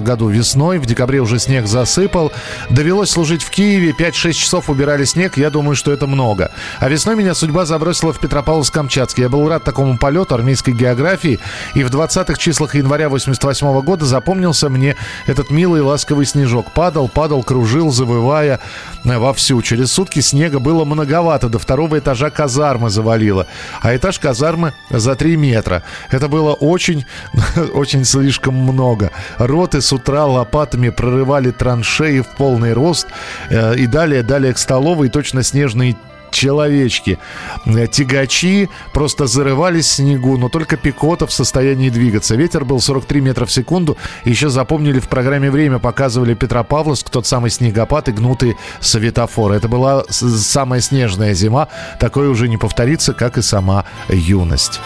[0.00, 2.32] году весной, в декабре уже снег засыпал.
[2.70, 6.50] Довелось служить в Киеве, 5-6 часов убирали снег, я думаю, что это много.
[6.80, 9.24] А весной меня судьба забросила в Петропавловск-Камчатский.
[9.24, 11.38] Я был рад такому полету армейской географии,
[11.74, 16.72] и в 20-х числах января 88 года запомнил запомнился мне этот милый ласковый снежок.
[16.72, 18.60] Падал, падал, кружил, завывая
[19.04, 19.62] э, вовсю.
[19.62, 21.48] Через сутки снега было многовато.
[21.48, 23.46] До второго этажа казармы завалило.
[23.82, 25.82] А этаж казармы за 3 метра.
[26.10, 27.04] Это было очень,
[27.74, 29.10] очень слишком много.
[29.38, 33.06] Роты с утра лопатами прорывали траншеи в полный рост.
[33.50, 35.96] Э, и далее, далее к столовой точно снежные
[36.30, 37.18] человечки.
[37.66, 42.36] Э, тягачи просто зарывались в снегу, но только Пикота в состоянии двигаться.
[42.36, 43.96] Ветер был 43 метра в секунду.
[44.24, 49.56] Еще запомнили в программе «Время» показывали Петропавловск, тот самый снегопад и гнутые светофоры.
[49.56, 51.68] Это была самая снежная зима.
[52.00, 54.80] Такое уже не повторится, как и сама юность.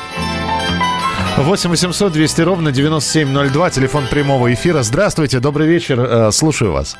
[1.37, 4.83] 8 800 200 ровно 9702, телефон прямого эфира.
[4.83, 6.97] Здравствуйте, добрый вечер, э, слушаю вас.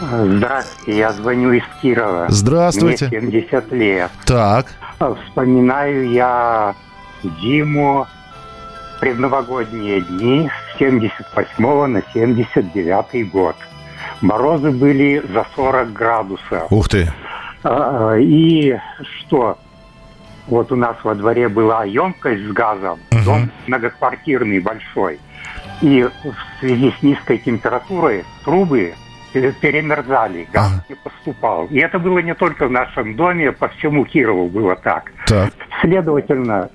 [0.00, 2.26] Здравствуйте, я звоню из Кирова.
[2.30, 3.08] Здравствуйте.
[3.10, 4.10] Мне 70 лет.
[4.26, 4.66] Так.
[5.26, 6.74] Вспоминаю я
[7.42, 8.06] зиму,
[9.00, 13.56] предновогодние дни с 78 на 79 год.
[14.22, 16.70] Морозы были за 40 градусов.
[16.70, 17.12] Ух ты.
[17.62, 18.78] А, И
[19.18, 19.58] что?
[20.46, 23.24] Вот у нас во дворе была емкость с газом, Мгм.
[23.24, 25.20] дом многоквартирный, большой.
[25.82, 28.94] И в связи с низкой температурой трубы
[29.32, 30.84] перемерзали, газ Ага.
[30.88, 31.66] не поступал.
[31.66, 35.12] И это было не только в нашем доме, по всему Кирову было так.
[35.26, 35.52] Так.
[35.80, 36.70] Следовательно,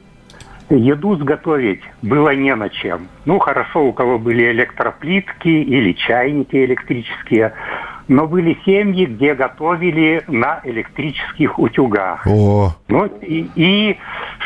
[0.69, 3.07] еду сготовить было не на чем.
[3.25, 7.53] Ну, хорошо, у кого были электроплитки или чайники электрические,
[8.07, 12.25] но были семьи, где готовили на электрических утюгах.
[12.27, 13.97] О, Ну и, и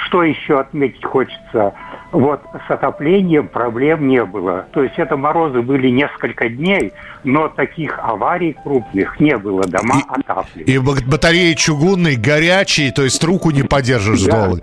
[0.06, 1.74] что еще отметить хочется?
[2.12, 4.65] Вот с отоплением проблем не было.
[4.74, 6.91] То есть это морозы были несколько дней,
[7.24, 9.63] но таких аварий крупных не было.
[9.63, 10.63] Дома отапливали.
[10.72, 14.48] и батареи чугунные, горячие, то есть руку не подержишь Да.
[14.48, 14.62] долго.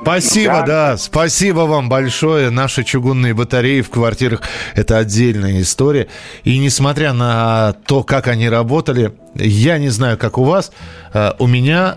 [0.00, 0.66] Спасибо, да.
[0.66, 0.96] Да.
[0.96, 2.50] спасибо вам большое.
[2.50, 4.42] Наши чугунные батареи в квартирах–
[4.74, 6.08] это отдельная история.
[6.44, 10.70] И несмотря на то, как они работали, я не знаю, как у вас,
[11.14, 11.96] э, у меня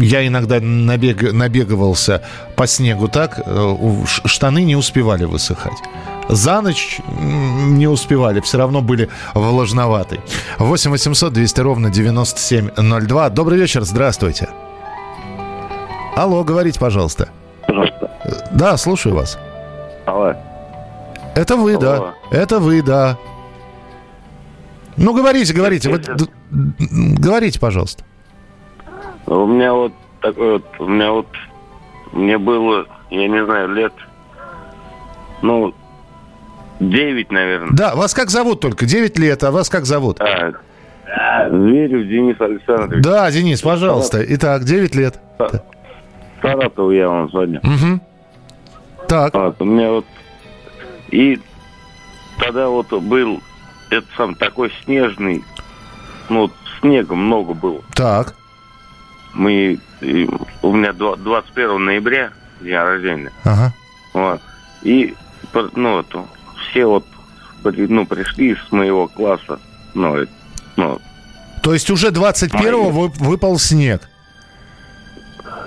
[0.00, 2.22] я иногда набег- набегывался
[2.56, 5.78] по снегу так, э, штаны не успевали высыхать.
[6.28, 10.20] За ночь не успевали, все равно были влажноваты.
[10.58, 13.30] 8 800 200 ровно 9702.
[13.30, 14.48] Добрый вечер, здравствуйте.
[16.16, 17.28] Алло, говорите, пожалуйста.
[17.66, 18.10] Пожалуйста.
[18.24, 19.38] Э, Да, слушаю вас.
[20.06, 20.34] Алло.
[21.34, 21.96] Это вы, да.
[21.96, 22.10] Алло.
[22.30, 23.16] Это вы, да.
[24.96, 25.88] Ну, говорите, говорите.
[25.88, 26.00] Вы
[26.50, 28.04] говорите, пожалуйста.
[29.26, 31.28] У меня вот такой вот, у меня вот,
[32.12, 33.92] мне было, я не знаю, лет,
[35.42, 35.74] ну,
[36.80, 37.76] 9, наверное.
[37.76, 38.86] Да, вас как зовут только?
[38.86, 40.20] 9 лет, а вас как зовут?
[40.20, 43.04] А, Зверев Денис Александрович.
[43.04, 44.24] Да, Денис, пожалуйста.
[44.34, 45.20] Итак, 9 лет.
[46.42, 47.60] Саратов я вам звоню.
[47.60, 48.00] Угу.
[49.08, 50.06] Так, Вот, у меня вот,
[51.10, 51.38] и
[52.38, 53.40] тогда вот был
[53.90, 55.44] этот сам такой снежный,
[56.28, 57.82] ну, вот снега много было.
[57.94, 58.34] так.
[59.34, 60.28] Мы, и
[60.62, 63.32] у меня два- 21 ноября день рождения.
[63.44, 63.72] Ага.
[64.12, 64.40] Вот.
[64.82, 65.14] И,
[65.74, 66.26] ну, вот,
[66.70, 67.04] все вот,
[67.62, 69.60] ну, пришли с моего класса,
[69.94, 70.26] ну,
[70.76, 70.98] ну,
[71.62, 74.08] То есть уже 21-го вы- выпал снег.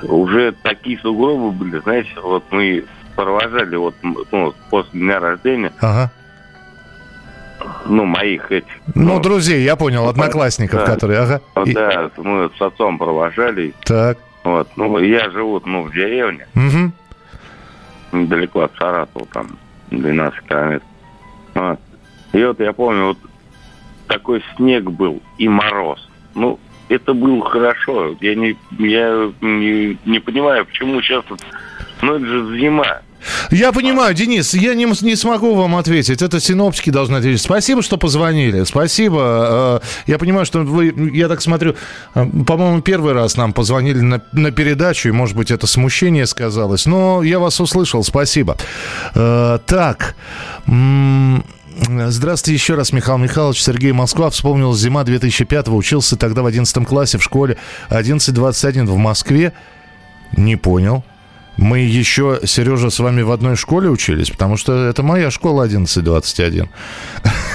[0.04, 2.84] уже такие сугробы были, знаете, вот мы
[3.16, 6.12] провожали вот, ну, после дня рождения, Ага.
[7.86, 8.72] Ну, моих этих.
[8.96, 10.86] Ну, друзей, я понял, ну, одноклассников, да.
[10.86, 11.42] которые, ага.
[11.66, 14.18] И- да, мы с отцом провожали, Так.
[14.44, 16.92] вот, ну, я живу, ну, в деревне, Угу.
[18.20, 19.58] недалеко от Саратова, там,
[19.92, 20.88] 12 километров.
[21.56, 21.80] Вот.
[22.34, 23.18] И вот я помню, вот
[24.08, 26.08] такой снег был и мороз.
[26.36, 28.16] Ну, это было хорошо.
[28.22, 31.24] Я не, я не, не понимаю, почему сейчас...
[32.02, 33.02] Ну, это же зима.
[33.54, 36.24] Я понимаю, Денис, я не, не смогу вам ответить.
[36.24, 37.42] Это синоптики должны ответить.
[37.42, 38.64] Спасибо, что позвонили.
[38.64, 39.80] Спасибо.
[39.84, 41.76] Э, Я понимаю, что вы, я так смотрю,
[42.16, 46.88] э, по-моему, первый раз нам позвонили на, на передачу, и, может быть, это смущение сказалось.
[46.88, 48.04] Но я вас услышал.
[48.04, 48.58] Спасибо.
[49.14, 50.16] Э, Так.
[50.66, 53.62] Здравствуйте еще раз, Михаил Михайлович.
[53.62, 54.32] Сергей Москва.
[54.32, 55.76] Вспомнил зима 2005-го.
[55.76, 57.58] Учился тогда в 11 классе в школе
[57.90, 59.54] 1121 в Москве.
[60.38, 61.04] Не понял.
[61.58, 66.68] Мы еще, Сережа, с вами в одной школе учились, потому что это моя школа 1121.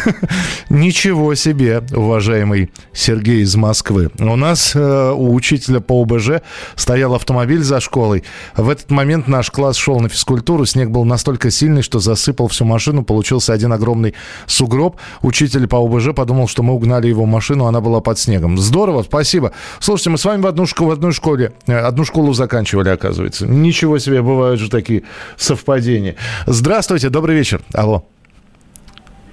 [0.70, 4.10] Ничего себе, уважаемый Сергей из Москвы.
[4.18, 6.42] У нас э, у учителя по ОБЖ
[6.76, 8.22] стоял автомобиль за школой.
[8.56, 10.64] В этот момент наш класс шел на физкультуру.
[10.64, 13.02] Снег был настолько сильный, что засыпал всю машину.
[13.02, 14.14] Получился один огромный
[14.46, 14.96] сугроб.
[15.22, 18.58] Учитель по ОБЖ подумал, что мы угнали его машину, она была под снегом.
[18.58, 19.52] Здорово, спасибо.
[19.80, 23.46] Слушайте, мы с вами в, одну в одной школе, э, одну школу заканчивали, оказывается.
[23.46, 25.04] Ничего себе, бывают же такие
[25.36, 26.16] совпадения.
[26.46, 27.62] Здравствуйте, добрый вечер.
[27.74, 28.04] Алло.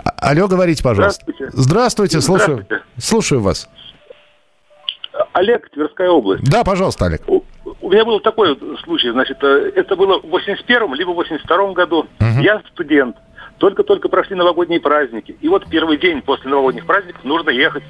[0.04, 1.24] А- Алло, говорите, пожалуйста.
[1.26, 1.58] Здравствуйте.
[1.62, 2.84] Здравствуйте, слушаю, Здравствуйте.
[2.98, 3.68] слушаю вас.
[5.34, 6.44] Олег, Тверская область.
[6.50, 7.22] Да, пожалуйста, Олег.
[7.28, 7.44] У,
[7.82, 11.74] у меня был такой вот случай, значит, э, это было в 81-м, либо в 82-м
[11.74, 12.06] году.
[12.39, 13.15] Я студент,
[13.58, 15.36] только-только прошли новогодние праздники.
[15.41, 17.84] И вот первый день после новогодних праздников нужно ехать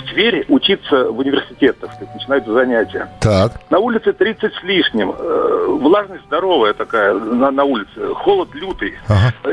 [0.00, 3.08] в Тверь учиться в университет, так сказать, начинаются занятия.
[3.20, 3.52] Так.
[3.70, 8.94] На улице 30 с лишним, э, влажность здоровая такая на, на улице, холод лютый.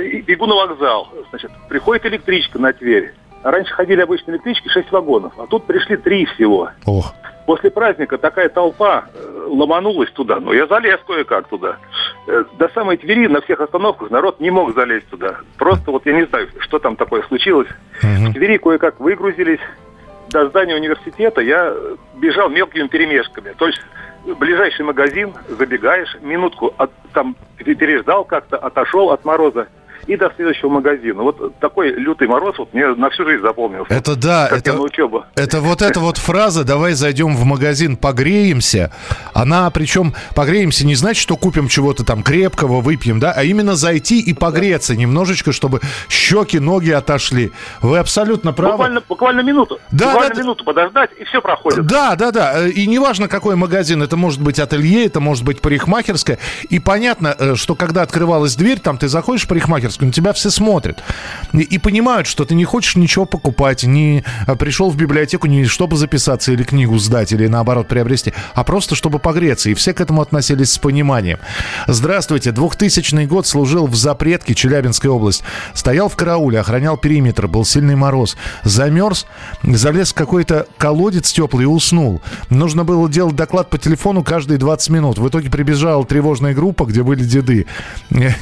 [0.01, 3.13] И бегу на вокзал, значит, приходит электричка на Тверь.
[3.43, 6.69] Раньше ходили обычные электрички, 6 вагонов, а тут пришли три всего.
[6.85, 7.13] Ох.
[7.45, 11.77] После праздника такая толпа э, ломанулась туда, но я залез кое-как туда.
[12.27, 15.37] Э, До самой Твери на всех остановках народ не мог залезть туда.
[15.57, 17.69] Просто вот я не знаю, что там такое случилось.
[18.01, 19.61] В Твери кое-как выгрузились.
[20.29, 21.73] До здания университета я
[22.15, 23.53] бежал мелкими перемешками.
[23.57, 23.81] То есть
[24.39, 29.67] ближайший магазин, забегаешь, минутку от- там пере- переждал как-то, отошел от мороза
[30.07, 31.21] и до следующего магазина.
[31.21, 33.93] Вот такой лютый мороз вот мне на всю жизнь запомнился.
[33.93, 35.25] Это да, Как это, на учебу.
[35.35, 38.91] это вот эта вот фраза «давай зайдем в магазин, погреемся»,
[39.33, 44.19] она причем погреемся не значит, что купим чего-то там крепкого, выпьем, да, а именно зайти
[44.19, 47.51] и погреться немножечко, чтобы щеки, ноги отошли.
[47.81, 48.73] Вы абсолютно правы.
[48.73, 49.79] Буквально, буквально минуту.
[49.91, 51.85] Да, буквально да, минуту подождать, и все проходит.
[51.85, 52.53] Да, да, да.
[52.67, 56.37] Э, И неважно, какой магазин, это может быть ателье, это может быть парикмахерская.
[56.69, 60.49] И понятно, э, что когда открывалась дверь, там ты заходишь в парикмахерскую, на тебя все
[60.49, 61.03] смотрят.
[61.53, 65.65] И, и понимают, что ты не хочешь ничего покупать, не э, пришел в библиотеку не
[65.65, 69.69] чтобы записаться или книгу сдать, или наоборот приобрести, а просто чтобы погреться.
[69.69, 71.39] И все к этому относились с пониманием.
[71.87, 72.51] Здравствуйте.
[72.51, 75.43] 2000 год служил в Запретке, Челябинская область.
[75.73, 78.37] Стоял в карауле, охранял периметр, был сильный мороз.
[78.63, 79.25] Замерз,
[79.63, 82.21] залез в какой-то колодец теплый и уснул.
[82.49, 85.17] Нужно было делать доклад по телефону каждые 20 минут.
[85.17, 87.65] В итоге прибежала тревожная группа, где были деды.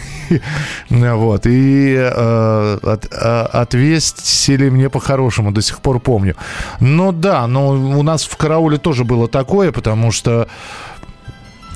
[0.90, 1.45] Вот.
[1.46, 6.36] И э, от- а- отвесили мне по-хорошему, до сих пор помню.
[6.80, 10.48] Ну да, но у нас в карауле тоже было такое, потому что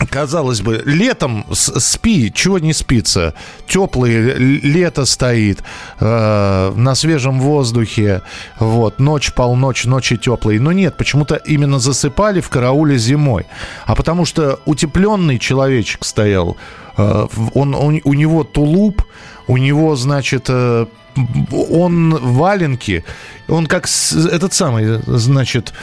[0.10, 3.34] Казалось бы, летом спи, чего не спится?
[3.68, 5.62] Теплое лето стоит,
[6.00, 8.22] э, на свежем воздухе,
[8.60, 10.62] вот, ночь, полночь, ночи теплые.
[10.62, 13.46] Но нет, почему-то именно засыпали в карауле зимой.
[13.86, 16.56] А потому что утепленный человечек стоял,
[16.98, 19.04] э, он, он- у него тулуп,
[19.50, 20.86] у него, значит, э,
[21.52, 23.04] он валенки,
[23.48, 23.88] он как
[24.32, 25.74] этот самый, значит,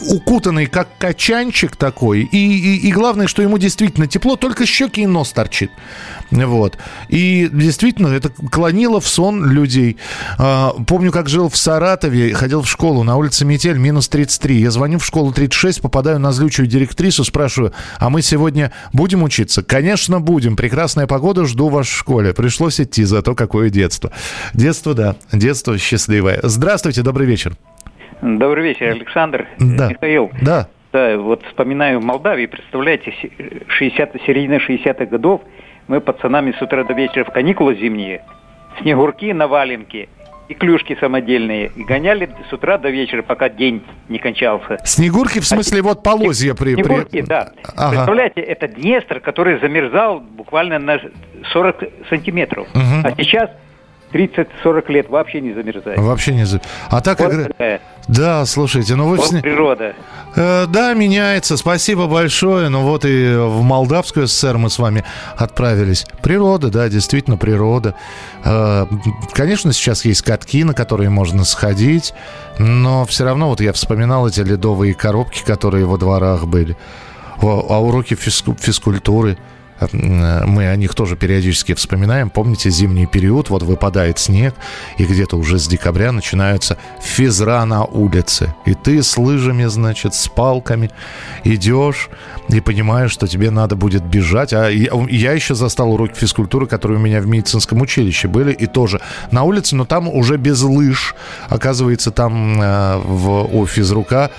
[0.00, 2.22] укутанный как качанчик такой.
[2.22, 5.70] И, и, и главное, что ему действительно тепло, только щеки и нос торчит.
[6.30, 6.78] Вот.
[7.08, 9.96] И действительно, это клонило в сон людей.
[10.38, 14.60] А, помню, как жил в Саратове, ходил в школу, на улице Метель, минус 33.
[14.60, 19.62] Я звоню в школу 36, попадаю на злючую директрису, спрашиваю, а мы сегодня будем учиться?
[19.62, 20.56] Конечно, будем.
[20.56, 22.34] Прекрасная погода, жду вас в школе.
[22.34, 24.12] Пришлось идти, зато какое детство.
[24.54, 26.40] Детство, да, детство счастливое.
[26.42, 27.56] Здравствуйте, добрый вечер.
[28.22, 29.46] Добрый вечер, Александр.
[29.58, 29.88] Да.
[29.88, 30.30] Михаил.
[30.42, 30.68] Да.
[30.92, 33.30] Да, вот вспоминаю Молдавию, представляете, се-
[33.68, 35.42] 60 середина 60-х годов
[35.88, 38.22] мы пацанами с утра до вечера в каникулы зимние,
[38.80, 40.08] снегурки на валенке
[40.48, 41.70] и клюшки самодельные.
[41.76, 44.78] И гоняли с утра до вечера, пока день не кончался.
[44.84, 46.76] Снегурки, в смысле, вот полозья при...
[46.76, 47.50] при- Снегурки, да.
[47.76, 47.90] Ага.
[47.96, 50.98] Представляете, это Днестр, который замерзал буквально на
[51.52, 52.68] 40 сантиметров.
[52.74, 53.04] Мгм.
[53.04, 53.50] А сейчас
[54.12, 55.98] 30-40 лет вообще не замерзает.
[55.98, 56.44] Вообще не...
[56.46, 59.16] за- А так Вот игра- такая Да, слушайте, ну вы...
[59.16, 59.94] вот сне- природа.
[60.36, 61.56] Э, да, меняется.
[61.56, 62.68] Спасибо большое.
[62.68, 65.04] Ну вот и в Молдавскую ССР мы с вами
[65.36, 66.06] отправились.
[66.22, 67.94] Природа, да, действительно природа.
[68.44, 68.86] Э,
[69.32, 72.14] конечно, сейчас есть катки, на которые можно сходить,
[72.58, 76.76] но все равно вот я вспоминал эти ледовые коробки, которые во дворах были.
[77.42, 79.36] А уроки физку- физкультуры.
[79.80, 82.30] Э, мы о них тоже периодически вспоминаем.
[82.30, 84.54] Помните, зимний период, вот выпадает снег,
[84.98, 88.54] и где-то уже с декабря начинаются физра на улице.
[88.64, 90.90] И ты с лыжами, значит, с палками
[91.44, 92.08] идешь
[92.48, 94.52] и понимаешь, что тебе надо будет бежать.
[94.52, 99.00] А я, еще застал уроки физкультуры, которые у меня в медицинском училище были, и тоже
[99.30, 101.14] на улице, но там уже без лыж.
[101.48, 104.30] Оказывается, там э, в, у физрука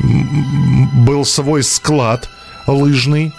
[0.00, 2.28] м, был свой склад
[2.66, 3.32] лыжный,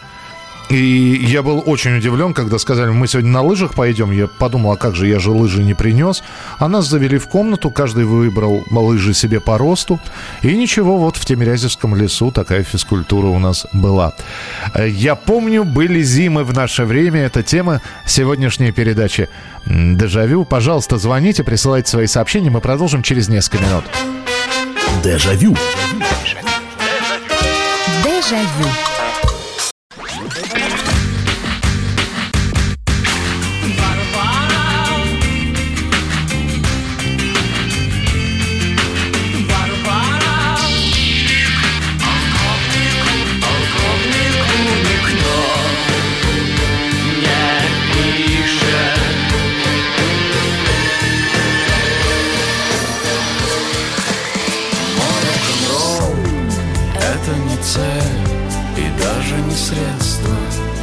[0.70, 4.12] и я был очень удивлен, когда сказали, мы сегодня на лыжах пойдем.
[4.12, 6.24] Я подумал, а как же, я же лыжи не принес.
[6.60, 10.00] А нас завели в комнату, каждый выбрал лыжи себе по росту.
[10.44, 14.14] И ничего, вот в Тимирязевском лесу такая физкультура у нас была.
[14.78, 17.22] Я помню, были зимы в наше время.
[17.22, 19.28] Это тема сегодняшней передачи
[19.66, 20.46] «Дежавю».
[20.46, 22.52] Пожалуйста, звоните, присылайте свои сообщения.
[22.52, 23.86] Мы продолжим через несколько минут.
[25.04, 25.56] Дежавю.
[28.04, 28.70] Дежавю.
[28.70, 28.89] Это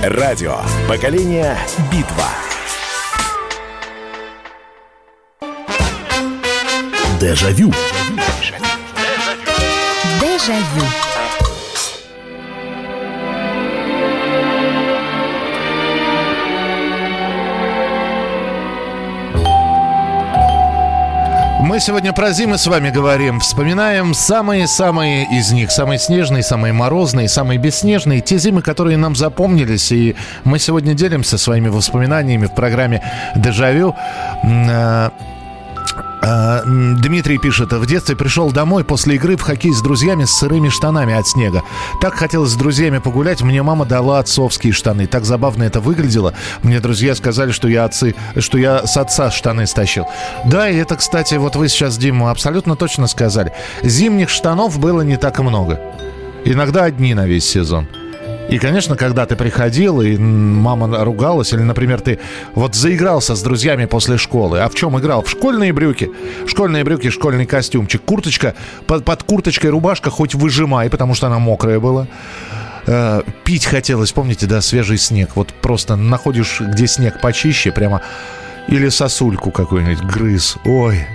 [0.09, 0.61] Радио.
[0.86, 1.59] Поколение
[1.90, 2.28] Битва.
[7.20, 7.72] Дежавю.
[10.20, 11.16] Дежавю.
[21.77, 23.39] Мы сегодня про зимы с вами говорим.
[23.39, 25.70] Вспоминаем самые-самые из них.
[25.70, 28.22] Самые снежные, самые морозные, самые бесснежные.
[28.22, 29.93] Те зимы, которые нам запомнились.
[29.93, 33.03] И мы сегодня делимся своими воспоминаниями в программе
[33.35, 33.95] «Дежавю».
[36.27, 40.68] М, Дмитрий пишет, в детстве пришел домой после игры в хоккей с друзьями с сырыми
[40.68, 41.62] штанами от снега.
[42.01, 45.07] Так хотелось с друзьями погулять, мне мама дала отцовские штаны.
[45.07, 46.35] Так забавно это выглядело.
[46.62, 50.07] Мне друзья сказали, что я, отцы, что я с отца штаны стащил.
[50.45, 53.53] Да, и это, кстати, вот вы сейчас, Дима, абсолютно точно сказали.
[53.83, 55.81] Зимних штанов было не так много.
[56.45, 57.89] Иногда одни на весь сезон.
[58.49, 62.20] И, конечно, когда ты приходил, и мама ругалась, или, например, ты
[62.55, 64.61] вот заигрался с друзьями после школы.
[64.61, 65.22] А в чем играл?
[65.22, 66.11] В школьные брюки.
[66.47, 68.55] Школьные брюки, школьный костюмчик, курточка,
[68.86, 72.07] под, под курточкой рубашка хоть выжимай, потому что она мокрая была.
[72.86, 75.30] Э, пить хотелось, помните, да, свежий снег.
[75.34, 78.01] Вот просто находишь, где снег почище, прямо...
[78.68, 80.57] Или сосульку какую-нибудь грыз.
[80.64, 81.07] Ой.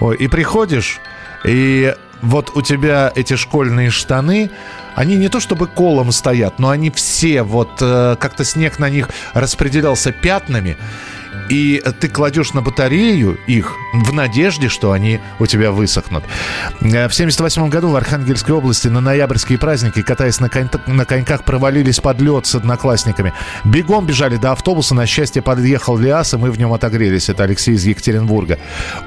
[0.00, 0.16] Ой.
[0.16, 1.00] И приходишь,
[1.44, 4.50] и вот у тебя эти школьные штаны,
[4.94, 9.08] они не то чтобы колом стоят, но они все вот э, как-то снег на них
[9.34, 10.76] распределялся пятнами.
[11.48, 16.24] И ты кладешь на батарею их в надежде, что они у тебя высохнут.
[16.80, 21.44] Э, В 78 году в Архангельской области на ноябрьские праздники, катаясь на, конь- на коньках,
[21.44, 23.32] провалились под лед с одноклассниками.
[23.64, 27.28] Бегом бежали до автобуса, на счастье подъехал Лиас, и мы в нем отогрелись.
[27.28, 28.58] Это Алексей из Екатеринбурга.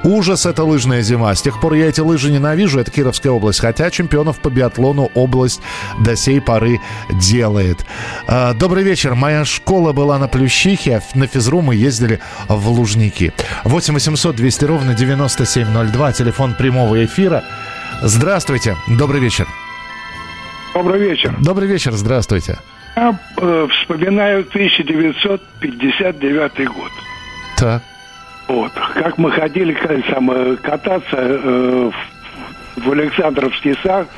[0.04, 1.34] Ужас, это лыжная зима.
[1.34, 3.60] С тех пор я эти лыжи ненавижу, это Кировская область.
[3.60, 5.60] Хотя чемпионов по биатлону область
[6.00, 6.80] до сей поры
[7.12, 7.84] делает.
[8.26, 9.14] А, Добрый вечер.
[9.14, 13.32] Моя школа была на Плющихе, а на физру мы ездили в Лужники.
[13.64, 17.42] 8 800 200 ровно 9702, телефон прямого эфира.
[18.02, 18.76] Здравствуйте.
[18.88, 19.46] Добрый вечер.
[20.74, 21.34] Добрый вечер.
[21.40, 22.58] Добрый вечер, здравствуйте.
[22.96, 26.90] Я э, вспоминаю 1959 год.
[27.56, 27.82] Так.
[28.48, 28.72] Вот.
[28.94, 31.90] Как мы ходили к- сам, э, кататься э,
[32.76, 34.08] в, в Александровский сад.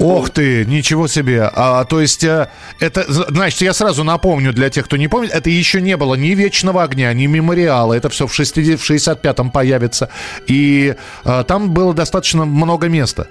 [0.00, 1.50] Ох ты, ничего себе.
[1.54, 2.48] А, то есть, э,
[2.80, 6.28] это, значит, я сразу напомню для тех, кто не помнит, это еще не было ни
[6.28, 7.92] «Вечного огня», ни «Мемориала».
[7.92, 10.08] Это все в, 60, в 65-м появится.
[10.46, 10.94] И
[11.24, 13.26] э, там было достаточно много места.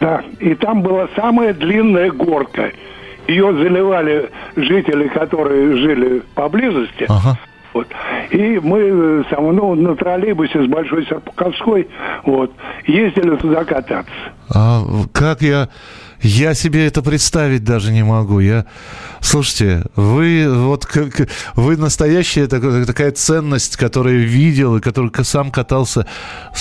[0.00, 2.72] Да, и там была самая длинная горка.
[3.28, 7.06] Ее заливали жители, которые жили поблизости.
[7.74, 7.88] Вот.
[8.30, 11.88] И мы э, сам, ну, на троллейбусе с Большой Серпуховской
[12.24, 12.52] вот,
[12.86, 14.12] ездили туда кататься.
[14.54, 15.68] А как я...
[16.22, 18.38] Я себе это представить даже не могу.
[18.38, 18.64] Я,
[19.20, 26.06] слушайте, вы вот как вы настоящая такая, такая ценность, которую видел и который сам катался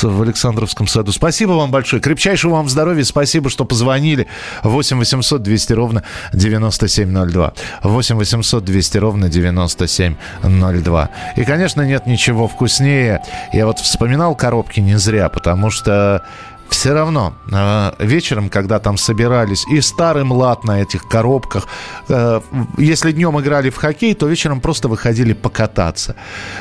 [0.02, 1.12] в Александровском саду.
[1.12, 2.02] Спасибо вам большое.
[2.02, 3.04] Крепчайшего вам здоровья.
[3.04, 4.28] Спасибо, что позвонили.
[4.64, 6.04] 8 800 200 ровно
[6.34, 7.54] 9702.
[7.84, 11.10] 8 800 200 ровно 9702.
[11.36, 13.22] И, конечно, нет ничего вкуснее.
[13.54, 16.24] Я вот вспоминал коробки не зря, потому что
[16.72, 21.68] все равно э, вечером, когда там собирались, и старый млад на этих коробках,
[22.08, 22.42] э,
[22.78, 26.16] если днем играли в хоккей, то вечером просто выходили покататься.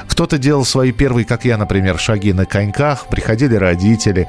[0.09, 4.29] Кто-то делал свои первые, как я, например, шаги на коньках, приходили родители,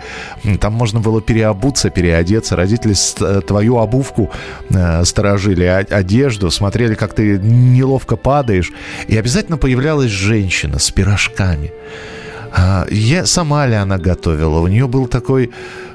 [0.61, 4.29] там можно было переобуться, переодеться, родители э, твою обувку
[4.69, 8.71] э, сторожили, одежду, смотрели, как ты неловко падаешь,
[9.07, 11.71] и обязательно появлялась женщина с пирожками.
[12.53, 14.59] А, я, сама ли она готовила?
[14.59, 15.51] У нее был такой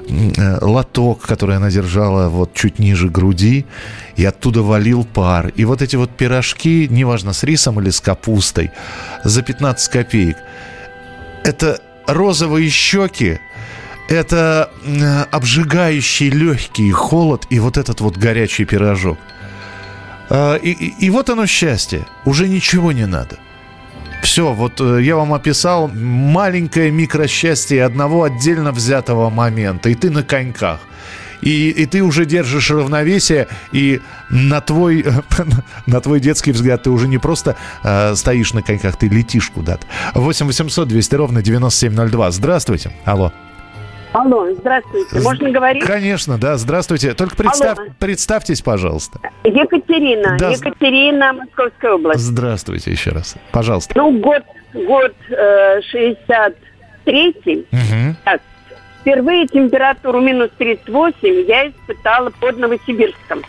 [0.07, 3.65] э, лоток, который она держала вот чуть ниже груди,
[4.15, 5.51] и оттуда валил пар.
[5.55, 8.71] И вот эти вот пирожки, неважно, с рисом или с капустой,
[9.23, 10.37] за 15 копеек.
[11.43, 13.39] Это розовые щеки,
[14.09, 19.19] это э, обжигающий легкий холод и вот этот вот горячий пирожок.
[20.29, 22.05] А, и, и, и вот оно счастье.
[22.25, 23.37] Уже ничего не надо.
[24.21, 30.23] Все, вот э, я вам описал маленькое микросчастье одного отдельно взятого момента, и ты на
[30.23, 30.79] коньках.
[31.41, 35.05] И, и ты уже держишь равновесие, и на твой,
[35.85, 39.85] на твой детский взгляд ты уже не просто э, стоишь на коньках, ты летишь куда-то.
[40.15, 42.31] 8 800 200 ровно 9702.
[42.31, 42.91] Здравствуйте.
[43.05, 43.31] Алло.
[44.13, 45.19] Алло, здравствуйте.
[45.21, 45.83] Можно говорить?
[45.83, 46.57] Конечно, да.
[46.57, 47.13] Здравствуйте.
[47.13, 49.19] Только представь, представьтесь, пожалуйста.
[49.43, 50.37] Екатерина.
[50.39, 50.49] Да.
[50.49, 52.21] Екатерина, Московская область.
[52.21, 53.35] Здравствуйте еще раз.
[53.51, 53.93] Пожалуйста.
[53.95, 54.43] Ну, год,
[54.73, 57.59] год э, 63-й.
[57.71, 58.15] Угу.
[58.23, 58.41] Так,
[59.01, 63.43] впервые температуру минус 38 я испытала под Новосибирском.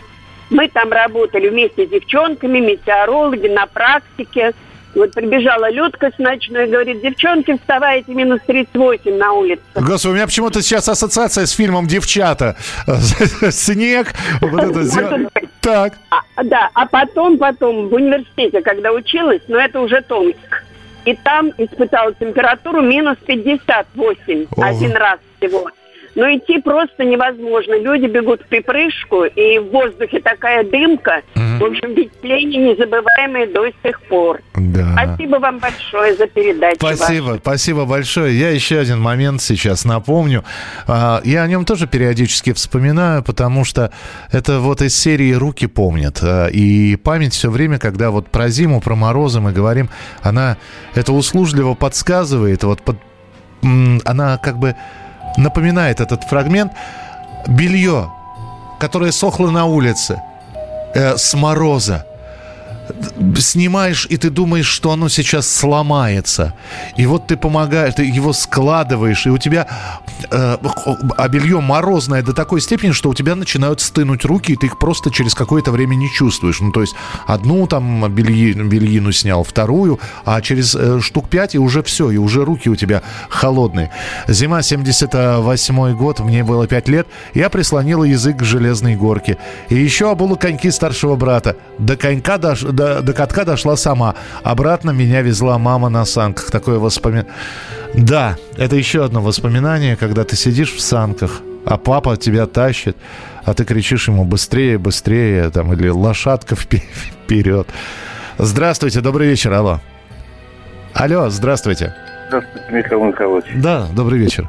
[0.50, 4.52] Мы там работали вместе с девчонками, метеорологи на практике.
[4.95, 9.62] Вот прибежала Людка с ночной и говорит, девчонки, вставайте, минус 38 на улице.
[9.74, 12.57] Господи, у меня почему-то сейчас ассоциация с фильмом «Девчата».
[13.51, 15.28] Снег, вот это...
[15.61, 15.95] Так.
[16.11, 20.64] А, да, а потом, потом в университете, когда училась, но это уже Томск.
[21.05, 24.66] И там испытала температуру минус 58 Ого.
[24.66, 25.70] один раз всего.
[26.18, 27.78] Но идти просто невозможно.
[27.78, 31.22] Люди бегут в припрыжку, и в воздухе такая дымка.
[31.36, 31.58] Mm-hmm.
[31.58, 34.40] В общем, впечатления незабываемые до сих пор.
[34.56, 34.94] Да.
[34.94, 36.78] Спасибо вам большое за передачу.
[36.80, 37.38] Спасибо, вашу.
[37.38, 38.36] спасибо большое.
[38.36, 40.42] Я еще один момент сейчас напомню.
[40.88, 43.92] А, я о нем тоже периодически вспоминаю, потому что
[44.32, 46.18] это вот из серии «Руки помнят».
[46.20, 49.88] А, и память все время, когда вот про зиму, про морозы мы говорим,
[50.20, 50.56] она
[50.96, 52.96] это услужливо подсказывает, вот под,
[54.04, 54.74] она как бы
[55.39, 56.72] напоминает этот фрагмент.
[57.47, 58.11] Белье,
[58.78, 60.22] которое сохло на улице
[60.95, 62.05] э, с мороза
[63.36, 66.55] снимаешь, и ты думаешь, что оно сейчас сломается.
[66.97, 69.66] И вот ты помогаешь, ты его складываешь, и у тебя
[70.30, 70.57] э,
[71.16, 74.78] а белье морозное до такой степени, что у тебя начинают стынуть руки, и ты их
[74.78, 76.61] просто через какое-то время не чувствуешь.
[76.61, 76.95] Ну, то есть
[77.26, 82.16] одну там бельи, бельину снял, вторую, а через э, штук пять, и уже все, и
[82.16, 83.91] уже руки у тебя холодные.
[84.26, 89.39] Зима 78 год, мне было 5 лет, я прислонила язык к железной горке.
[89.68, 91.57] И еще обула коньки старшего брата.
[91.78, 94.14] До конька до, до, до катка дошла сама.
[94.45, 96.51] Обратно меня везла мама на санках.
[96.51, 97.33] Такое воспоминание.
[97.95, 102.97] Да, это еще одно воспоминание, когда ты сидишь в санках, а папа тебя тащит,
[103.45, 107.66] а ты кричишь ему быстрее, быстрее, там, или лошадка вперед.
[108.39, 109.81] Здравствуйте, добрый вечер, алло.
[110.95, 111.95] Алло, здравствуйте.
[112.29, 113.47] Здравствуйте, Михаил Михайлович.
[113.57, 114.49] Да, добрый вечер.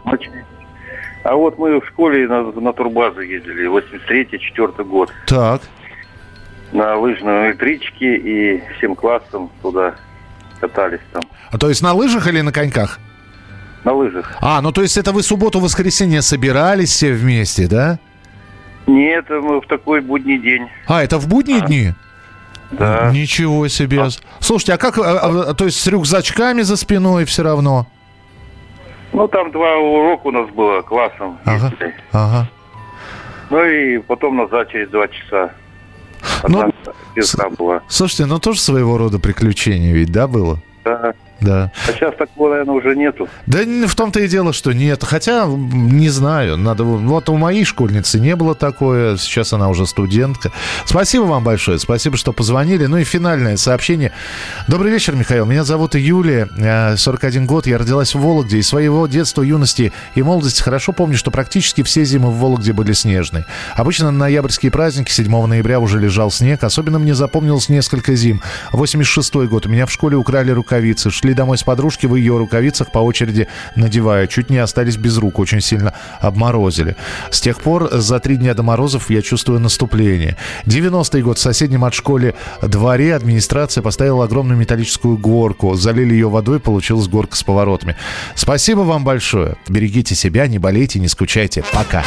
[1.23, 5.11] А вот мы в школе на, на турбазу ездили, 83-4 год.
[5.25, 5.61] Так
[6.71, 9.95] на лыжной электричке и всем классом туда
[10.59, 11.23] катались там.
[11.51, 12.99] А то есть на лыжах или на коньках?
[13.83, 14.35] На лыжах.
[14.41, 17.99] А, ну то есть это вы субботу-воскресенье собирались все вместе, да?
[18.87, 20.67] Нет, мы в такой будний день.
[20.87, 21.65] А, это в будние а.
[21.65, 21.93] дни?
[22.71, 23.11] Да.
[23.11, 24.01] Ничего себе.
[24.01, 24.09] А.
[24.39, 27.87] Слушайте, а как, а, а, то есть с рюкзачками за спиной все равно?
[29.13, 31.39] Ну, там два урока у нас было классом.
[31.45, 31.71] Ага,
[32.11, 32.47] ага.
[33.49, 35.51] Ну и потом назад через два часа.
[36.47, 36.71] Ну,
[37.57, 37.81] была.
[37.87, 40.61] Слушайте, ну тоже своего рода приключение ведь, да, было?
[40.83, 41.13] Да.
[41.41, 41.71] Да.
[41.87, 43.27] А сейчас такого, наверное, уже нету.
[43.45, 45.03] Да в том-то и дело, что нет.
[45.03, 46.83] Хотя, не знаю, надо...
[46.83, 49.17] Вот у моей школьницы не было такое.
[49.17, 50.51] Сейчас она уже студентка.
[50.85, 51.79] Спасибо вам большое.
[51.79, 52.85] Спасибо, что позвонили.
[52.85, 54.11] Ну и финальное сообщение.
[54.67, 55.45] Добрый вечер, Михаил.
[55.45, 56.47] Меня зовут Юлия.
[56.97, 57.67] 41 год.
[57.67, 58.57] Я родилась в Вологде.
[58.57, 62.93] И своего детства, юности и молодости хорошо помню, что практически все зимы в Вологде были
[62.93, 63.45] снежные.
[63.75, 66.63] Обычно на ноябрьские праздники 7 ноября уже лежал снег.
[66.63, 68.41] Особенно мне запомнилось несколько зим.
[68.71, 69.65] 86 год.
[69.65, 71.09] У меня в школе украли рукавицы.
[71.11, 74.25] Шли шли домой с подружки в ее рукавицах по очереди надевая.
[74.25, 76.95] Чуть не остались без рук, очень сильно обморозили.
[77.29, 80.37] С тех пор за три дня до морозов я чувствую наступление.
[80.65, 85.75] 90-й год в соседнем от школе дворе администрация поставила огромную металлическую горку.
[85.75, 87.95] Залили ее водой, получилась горка с поворотами.
[88.33, 89.55] Спасибо вам большое.
[89.67, 91.63] Берегите себя, не болейте, не скучайте.
[91.71, 92.03] Пока.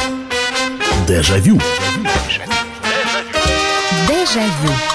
[1.07, 1.61] Дежавю.
[4.09, 4.92] Дежавю.